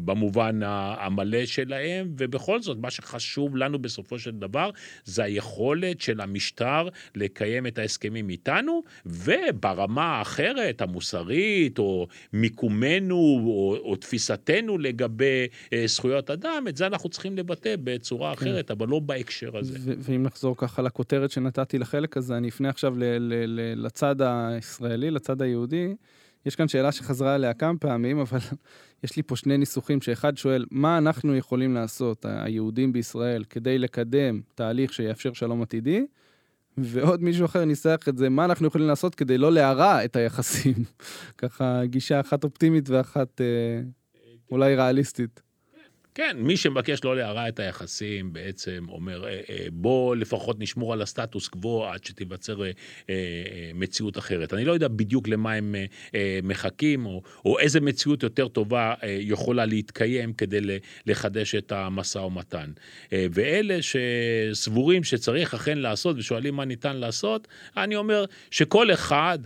[0.10, 4.70] במובן המלא שלהם, ובכל זאת, מה שחשוב לנו בסופו של דבר,
[5.06, 13.96] זה היכולת של המשטר לקיים את ההסכמים איתנו, וברמה האחרת, המוסרית, או מיקומנו, או, או
[13.96, 15.48] תפיסתנו לגבי
[15.86, 18.46] זכויות אדם, את זה אנחנו צריכים לבטא בצורה כן.
[18.46, 19.78] אחרת, אבל לא בהקשר הזה.
[19.98, 22.94] ואם נחזור ככה לכותרת שנתתי לחלק הזה, אני אפנה עכשיו
[23.76, 25.96] לצד הישראלי, לצד היהודי.
[26.46, 28.40] יש כאן שאלה שחזרה עליה כמה פעמים, אבל
[29.04, 34.42] יש לי פה שני ניסוחים, שאחד שואל, מה אנחנו יכולים לעשות, היהודים בישראל, כדי לקדם
[34.56, 36.06] תהליך שיאפשר שלום עתידי?
[36.78, 40.76] ועוד מישהו אחר ניסח את זה, מה אנחנו יכולים לעשות כדי לא להרע את היחסים.
[41.38, 43.82] ככה גישה אחת אופטימית ואחת אה,
[44.52, 45.42] אולי ריאליסטית.
[46.20, 51.02] כן, מי שמבקש לא להרע את היחסים בעצם אומר, אה, אה, בוא לפחות נשמור על
[51.02, 52.72] הסטטוס קוו עד שתיווצר אה,
[53.74, 54.54] מציאות אחרת.
[54.54, 55.76] אני לא יודע בדיוק למה הם
[56.44, 60.60] מחכים, או, או איזה מציאות יותר טובה יכולה להתקיים כדי
[61.06, 62.72] לחדש את המשא ומתן.
[63.12, 67.48] ואלה שסבורים שצריך אכן לעשות ושואלים מה ניתן לעשות,
[67.78, 69.40] אני אומר שכל אחד...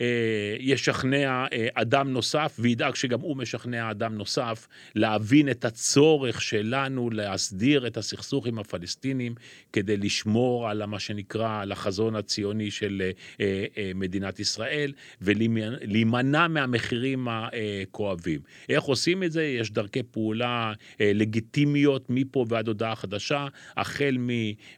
[0.00, 7.10] אה, ישכנע אה, אדם נוסף וידאג שגם הוא משכנע אדם נוסף להבין את הצורך שלנו
[7.10, 9.34] להסדיר את הסכסוך עם הפלסטינים
[9.72, 13.64] כדי לשמור על מה שנקרא, על החזון הציוני של אה,
[13.94, 14.92] מדינת ישראל
[15.22, 18.40] ולהימנע מהמחירים הכואבים.
[18.68, 19.44] איך עושים את זה?
[19.44, 24.16] יש דרכי פעולה לגיטימיות מפה ועד הודעה חדשה, החל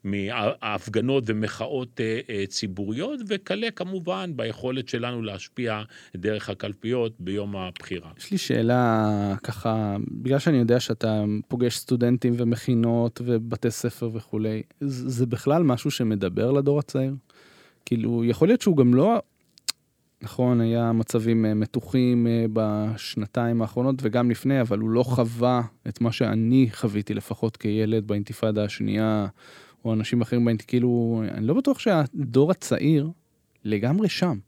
[0.04, 2.00] מהפגנות ומחאות
[2.48, 5.82] ציבוריות וכלה כמובן ביכולת שלנו שלנו להשפיע
[6.16, 8.10] דרך הקלפיות ביום הבחירה.
[8.18, 15.26] יש לי שאלה ככה, בגלל שאני יודע שאתה פוגש סטודנטים ומכינות ובתי ספר וכולי, זה
[15.26, 17.14] בכלל משהו שמדבר לדור הצעיר?
[17.84, 19.22] כאילו, יכול להיות שהוא גם לא...
[20.22, 26.00] נכון, היה מצבים אה, מתוחים אה, בשנתיים האחרונות וגם לפני, אבל הוא לא חווה את
[26.00, 29.26] מה שאני חוויתי לפחות כילד באינתיפאדה השנייה,
[29.84, 33.10] או אנשים אחרים באינתיפאדה, כאילו, אני לא בטוח שהדור הצעיר
[33.64, 34.38] לגמרי שם.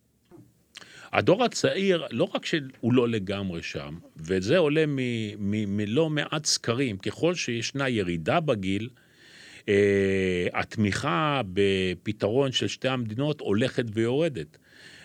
[1.12, 4.84] הדור הצעיר, לא רק שהוא לא לגמרי שם, וזה עולה
[5.38, 8.88] מלא מעט סקרים, ככל שישנה ירידה בגיל,
[9.60, 9.68] uh,
[10.52, 14.58] התמיכה בפתרון של שתי המדינות הולכת ויורדת.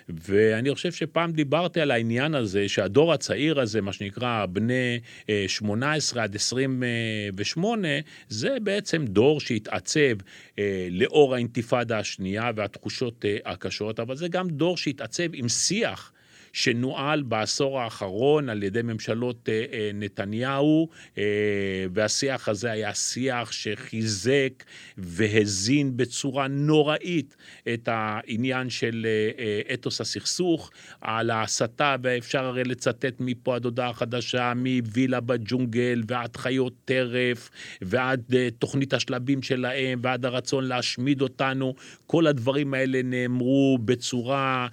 [0.10, 5.00] ואני חושב שפעם דיברתי על העניין הזה, שהדור הצעיר הזה, מה שנקרא בני
[5.48, 7.88] 18 אה, עד 28,
[8.30, 10.16] זה בעצם דור שהתעצב
[10.60, 16.12] אה, לאור האינתיפאדה השנייה והתחושות אה, הקשות, אבל זה גם דור שהתעצב עם שיח.
[16.54, 21.24] שנוהל בעשור האחרון על ידי ממשלות אה, אה, נתניהו, אה,
[21.94, 24.64] והשיח הזה היה שיח שחיזק
[24.98, 27.36] והזין בצורה נוראית
[27.74, 29.08] את העניין של
[29.74, 36.74] אתוס הסכסוך, על ההסתה, ואפשר הרי לצטט מפה עד הודעה חדשה, מווילה בג'ונגל ועד חיות
[36.86, 37.50] טרף,
[37.82, 38.22] ועד
[38.60, 41.76] תוכנית השלבים שלהם, ועד הרצון להשמיד אותנו,
[42.06, 44.68] כל הדברים האלה נאמרו בצורה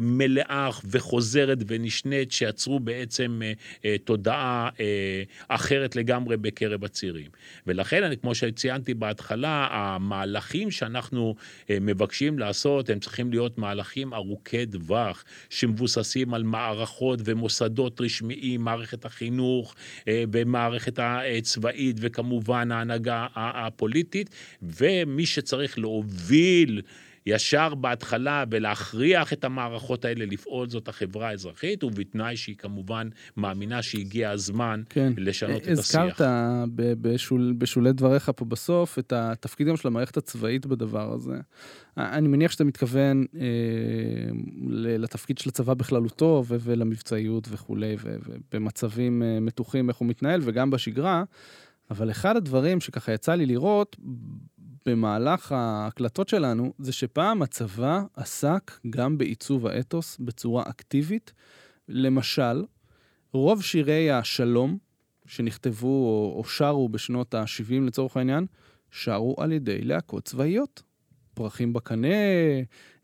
[0.00, 0.99] מלאה ו...
[1.00, 3.52] וחוזרת ונשנית, שיצרו בעצם אה,
[3.84, 7.30] אה, תודעה אה, אחרת לגמרי בקרב הצעירים.
[7.66, 11.34] ולכן, כמו שציינתי בהתחלה, המהלכים שאנחנו
[11.70, 19.74] מבקשים לעשות, הם צריכים להיות מהלכים ארוכי טווח, שמבוססים על מערכות ומוסדות רשמיים, מערכת החינוך
[20.32, 24.30] ומערכת הצבאית, וכמובן ההנהגה הפוליטית,
[24.62, 26.82] ומי שצריך להוביל
[27.26, 34.30] ישר בהתחלה ולהכריח את המערכות האלה לפעול זאת החברה האזרחית, ובתנאי שהיא כמובן מאמינה שהגיע
[34.30, 35.12] הזמן כן.
[35.16, 36.00] לשנות את השיח.
[36.00, 36.20] הזכרת
[36.74, 41.36] בשול, בשולי דבריך פה בסוף את התפקיד גם של המערכת הצבאית בדבר הזה.
[41.96, 43.40] אני מניח שאתה מתכוון אה,
[44.98, 51.24] לתפקיד של הצבא בכללותו ולמבצעיות וכולי, ובמצבים אה, מתוחים איך הוא מתנהל וגם בשגרה.
[51.90, 53.96] אבל אחד הדברים שככה יצא לי לראות
[54.86, 61.32] במהלך ההקלטות שלנו, זה שפעם הצבא עסק גם בעיצוב האתוס בצורה אקטיבית.
[61.88, 62.64] למשל,
[63.32, 64.78] רוב שירי השלום
[65.26, 68.46] שנכתבו או, או שרו בשנות ה-70 לצורך העניין,
[68.90, 70.82] שרו על ידי להקות צבאיות.
[71.34, 72.08] פרחים בקנה,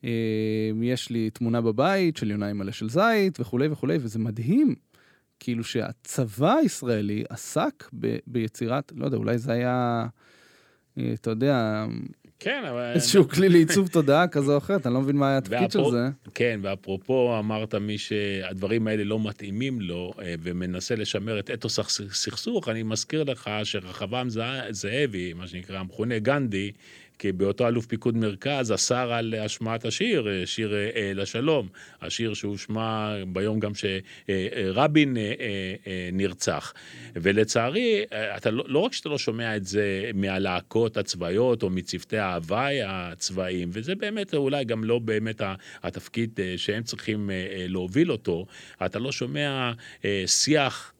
[0.04, 4.74] אה, יש לי תמונה בבית של יונה עם מלא של זית וכולי וכולי, וזה מדהים.
[5.40, 10.06] כאילו שהצבא הישראלי עסק ב, ביצירת, לא יודע, אולי זה היה
[11.14, 11.86] אתה יודע,
[12.38, 12.92] כן, אבל...
[12.94, 16.08] איזשהו כלי לעיצוב תודעה כזה או אחרת, אני לא מבין מה התפקיד של זה.
[16.34, 22.68] כן, ואפרופו אמרת מי שהדברים האלה לא מתאימים לו אה, ומנסה לשמר את אתוס הסכסוך,
[22.68, 24.28] אני מזכיר לך שרחבעם
[24.70, 26.72] זאבי, מה שנקרא המכונה גנדי,
[27.18, 31.68] כי באותו אלוף פיקוד מרכז אסר על השמעת השיר, שיר אה, לשלום,
[32.02, 35.22] השיר שהושמע ביום גם שרבין אה,
[35.86, 36.72] אה, נרצח.
[37.14, 38.04] ולצערי,
[38.36, 43.70] אתה לא, לא רק שאתה לא שומע את זה מהלהקות הצבאיות או מצוותי ההוואי הצבאיים,
[43.72, 45.40] וזה באמת אולי גם לא באמת
[45.82, 47.30] התפקיד שהם צריכים
[47.68, 48.46] להוביל אותו,
[48.86, 49.72] אתה לא שומע
[50.26, 50.95] שיח אה,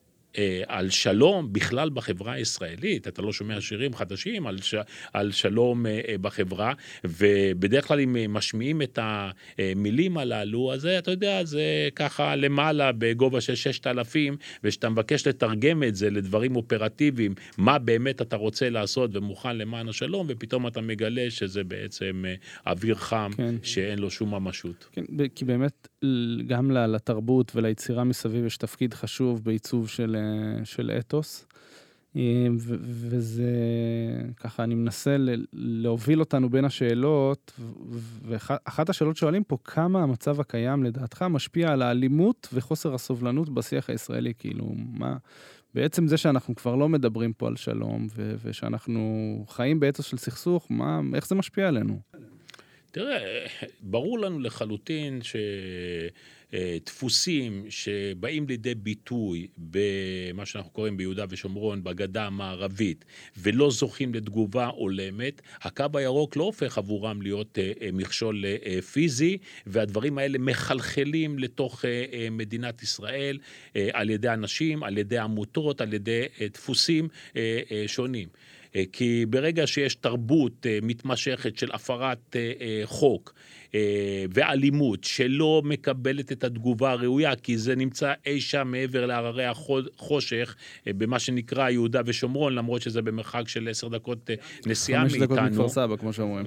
[0.66, 3.08] על שלום בכלל בחברה הישראלית.
[3.08, 4.74] אתה לא שומע שירים חדשים על, ש,
[5.12, 6.72] על שלום אה, אה, בחברה,
[7.04, 13.54] ובדרך כלל אם משמיעים את המילים הללו, אז אתה יודע, זה ככה למעלה בגובה של
[13.54, 19.88] 6,000, וכשאתה מבקש לתרגם את זה לדברים אופרטיביים, מה באמת אתה רוצה לעשות ומוכן למען
[19.88, 22.24] השלום, ופתאום אתה מגלה שזה בעצם
[22.66, 23.54] אוויר חם כן.
[23.62, 24.88] שאין לו שום ממשות.
[24.92, 25.88] כן, כי באמת
[26.46, 30.16] גם לתרבות וליצירה מסביב יש תפקיד חשוב בעיצוב של,
[30.64, 31.46] של אתוס.
[32.80, 33.50] וזה
[34.36, 35.16] ככה, אני מנסה
[35.52, 37.52] להוביל אותנו בין השאלות,
[38.22, 44.32] ואחת השאלות שואלים פה, כמה המצב הקיים לדעתך משפיע על האלימות וחוסר הסובלנות בשיח הישראלי?
[44.38, 45.16] כאילו, מה,
[45.74, 48.06] בעצם זה שאנחנו כבר לא מדברים פה על שלום,
[48.44, 52.00] ושאנחנו חיים באתוס של סכסוך, מה, איך זה משפיע עלינו?
[52.96, 53.46] תראה,
[53.80, 55.20] ברור לנו לחלוטין
[56.52, 63.04] שדפוסים שבאים לידי ביטוי במה שאנחנו קוראים ביהודה ושומרון, בגדה המערבית,
[63.36, 69.38] ולא זוכים לתגובה הולמת, הקו הירוק לא הופך עבורם להיות אה, אה, מכשול אה, פיזי,
[69.66, 71.84] והדברים האלה מחלחלים לתוך
[72.30, 73.38] מדינת ישראל
[73.92, 76.22] על ידי אנשים, על ידי עמותות, על ידי
[76.52, 77.08] דפוסים
[77.86, 78.28] שונים.
[78.76, 83.34] אה, כי ברגע שיש תרבות אה, מתמשכת של הפרת אה, חוק,
[84.30, 90.56] ואלימות שלא מקבלת את התגובה הראויה, כי זה נמצא אי שם מעבר להררי החושך,
[90.86, 94.34] אה, במה שנקרא יהודה ושומרון, למרות שזה במרחק של עשר דקות אה,
[94.66, 95.18] נסיעה מאיתנו.
[95.18, 96.46] חמש דקות מכפר סבא, כמו שאומרים.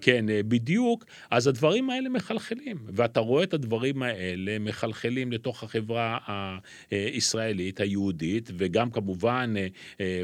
[0.00, 1.04] כן, בדיוק.
[1.30, 6.18] אז הדברים האלה מחלחלים, ואתה רואה את הדברים האלה מחלחלים לתוך החברה
[6.90, 9.54] הישראלית, היהודית, וגם כמובן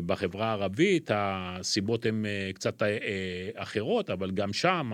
[0.06, 2.24] בחברה הערבית, הסיבות הן
[2.54, 2.82] קצת
[3.54, 4.92] אחרות, אבל גם שם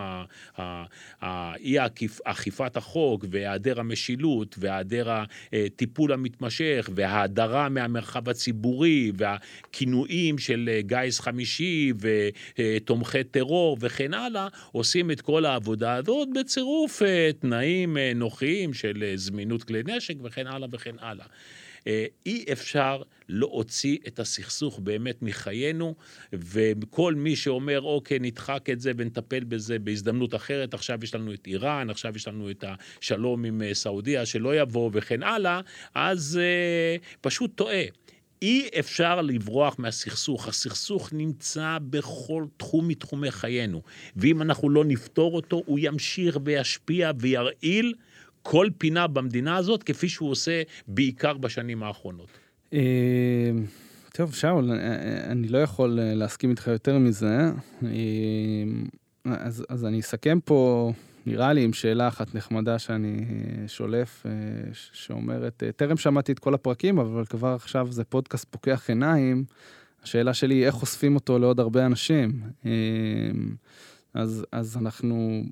[1.61, 1.77] אי
[2.25, 5.11] אכיפת החוק והיעדר המשילות והיעדר
[5.53, 15.21] הטיפול המתמשך וההדרה מהמרחב הציבורי והכינויים של גיס חמישי ותומכי טרור וכן הלאה, עושים את
[15.21, 20.69] כל העבודה הזאת בצירוף אה, תנאים אה, נוחים של אה, זמינות כלי נשק וכן הלאה
[20.73, 21.27] וכן הלאה.
[21.87, 25.95] אה, אי אפשר להוציא את הסכסוך באמת מחיינו,
[26.33, 31.47] וכל מי שאומר, אוקיי, נדחק את זה ונטפל בזה בהזדמנות אחרת, עכשיו יש לנו את
[31.47, 32.65] איראן, עכשיו יש לנו את
[33.01, 35.61] השלום עם אה, סעודיה שלא יבוא וכן הלאה,
[35.95, 37.83] אז אה, פשוט טועה.
[38.43, 40.49] אי אפשר לברוח מהסכסוך.
[40.49, 43.83] הסכסוך נמצא בכל תחום מתחומי חיינו,
[44.17, 47.95] ואם אנחנו לא נפתור אותו, הוא ימשיך וישפיע וירעיל
[48.43, 52.29] כל פינה במדינה הזאת, כפי שהוא עושה בעיקר בשנים האחרונות.
[52.73, 53.51] אה,
[54.13, 57.51] טוב, שאול, אה, אה, אני לא יכול להסכים איתך יותר מזה.
[59.25, 60.93] אז, אז אני אסכם פה,
[61.27, 63.25] נראה לי, עם שאלה אחת נחמדה שאני
[63.67, 64.27] שולף,
[64.73, 69.45] שאומרת, טרם שמעתי את כל הפרקים, אבל כבר עכשיו זה פודקאסט פוקח עיניים.
[70.03, 72.43] השאלה שלי היא איך חושפים אותו לעוד הרבה אנשים.
[74.15, 75.43] אז, אז אנחנו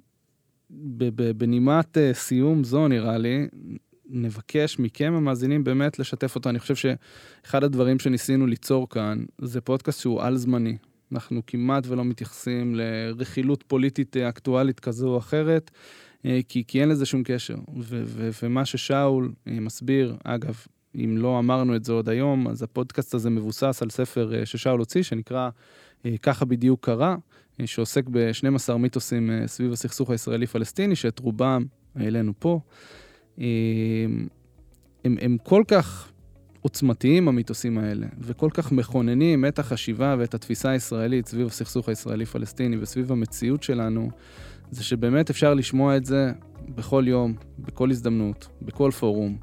[1.37, 3.49] בנימת אה, סיום זו, נראה לי,
[4.11, 6.51] נבקש מכם המאזינים באמת לשתף אותו.
[6.51, 10.77] אני חושב שאחד הדברים שניסינו ליצור כאן זה פודקאסט שהוא על-זמני.
[11.13, 15.71] אנחנו כמעט ולא מתייחסים לרכילות פוליטית אה, אקטואלית כזו או אחרת,
[16.25, 17.57] אה, כי, כי אין לזה שום קשר.
[17.77, 20.59] ו- ו- ומה ששאול מסביר, אגב,
[20.95, 25.03] אם לא אמרנו את זה עוד היום, אז הפודקאסט הזה מבוסס על ספר ששאול הוציא,
[25.03, 25.51] שנקרא
[26.23, 27.17] ככה בדיוק קרה.
[27.67, 31.65] שעוסק ב-12 מיתוסים אה, סביב הסכסוך הישראלי-פלסטיני, שאת רובם
[31.97, 32.61] העלינו פה.
[33.41, 33.45] אה,
[35.05, 36.11] הם, הם כל כך
[36.61, 43.13] עוצמתיים, המיתוסים האלה, וכל כך מכוננים את החשיבה ואת התפיסה הישראלית סביב הסכסוך הישראלי-פלסטיני וסביב
[43.13, 44.11] המציאות שלנו,
[44.71, 46.33] זה שבאמת אפשר לשמוע את זה
[46.69, 49.37] בכל יום, בכל הזדמנות, בכל פורום.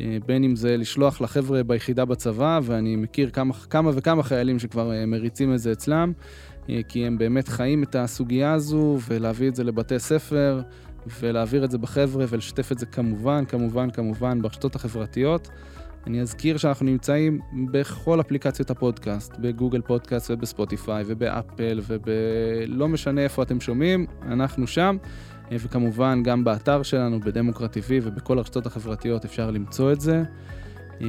[0.00, 4.92] אה, בין אם זה לשלוח לחבר'ה ביחידה בצבא, ואני מכיר כמה, כמה וכמה חיילים שכבר
[5.06, 6.22] מריצים את זה אצלם, אה,
[6.88, 10.62] כי הם באמת חיים את הסוגיה הזו, ולהביא את זה לבתי ספר,
[11.20, 15.48] ולהעביר את זה בחבר'ה, ולשתף את זה כמובן, כמובן, כמובן ברשתות החברתיות.
[16.06, 17.40] אני אזכיר שאנחנו נמצאים
[17.70, 24.96] בכל אפליקציות הפודקאסט, בגוגל פודקאסט ובספוטיפיי ובאפל ובלא משנה איפה אתם שומעים, אנחנו שם.
[25.52, 30.22] אה, וכמובן גם באתר שלנו, בדמוקרט TV ובכל הרשתות החברתיות אפשר למצוא את זה.
[31.00, 31.06] אה,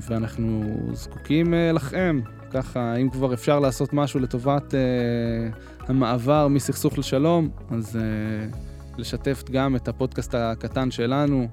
[0.00, 2.20] ואנחנו זקוקים לכם,
[2.54, 8.56] ככה, אם כבר אפשר לעשות משהו לטובת uh, המעבר מסכסוך לשלום, אז uh,
[8.98, 11.48] לשתף גם את הפודקאסט הקטן שלנו,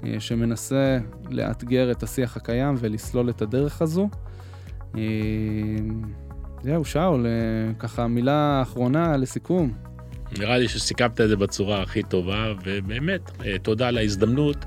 [0.00, 0.98] uh, שמנסה
[1.30, 4.08] לאתגר את השיח הקיים ולסלול את הדרך הזו.
[4.92, 4.96] Uh,
[6.62, 9.72] זהו, שאול, uh, ככה מילה אחרונה לסיכום.
[10.38, 13.30] נראה לי שסיכמת את זה בצורה הכי טובה, ובאמת,
[13.62, 14.64] תודה על ההזדמנות.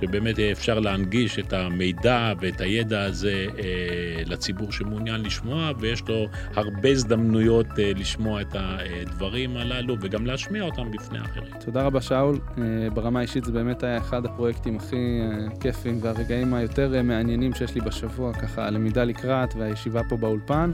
[0.00, 6.88] שבאמת אפשר להנגיש את המידע ואת הידע הזה אה, לציבור שמעוניין לשמוע, ויש לו הרבה
[6.88, 11.52] הזדמנויות אה, לשמוע את הדברים הללו וגם להשמיע אותם בפני אחרים.
[11.64, 12.38] תודה רבה, שאול.
[12.58, 17.54] אה, ברמה האישית זה באמת היה אחד הפרויקטים הכי אה, כיפים והרגעים היותר אה, מעניינים
[17.54, 20.72] שיש לי בשבוע, ככה הלמידה לקראת והישיבה פה באולפן.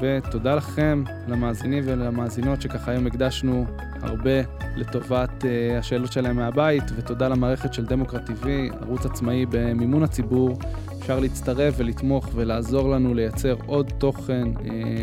[0.00, 3.64] ותודה לכם, למאזינים ולמאזינות, שככה היום הקדשנו
[4.02, 4.40] הרבה
[4.76, 5.44] לטובת
[5.78, 8.46] השאלות שלהם מהבית, ותודה למערכת של דמוקרט TV,
[8.82, 10.58] ערוץ עצמאי במימון הציבור.
[10.98, 14.48] אפשר להצטרף ולתמוך ולעזור לנו לייצר עוד תוכן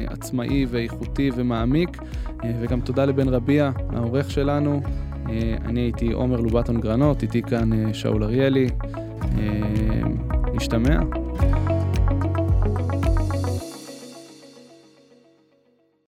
[0.08, 1.98] עצמאי ואיכותי ומעמיק.
[2.62, 4.82] וגם תודה לבן רביע, העורך שלנו.
[5.66, 8.68] אני הייתי עומר לובטון גרנות, איתי כאן שאול אריאלי.
[10.54, 11.00] נשתמע.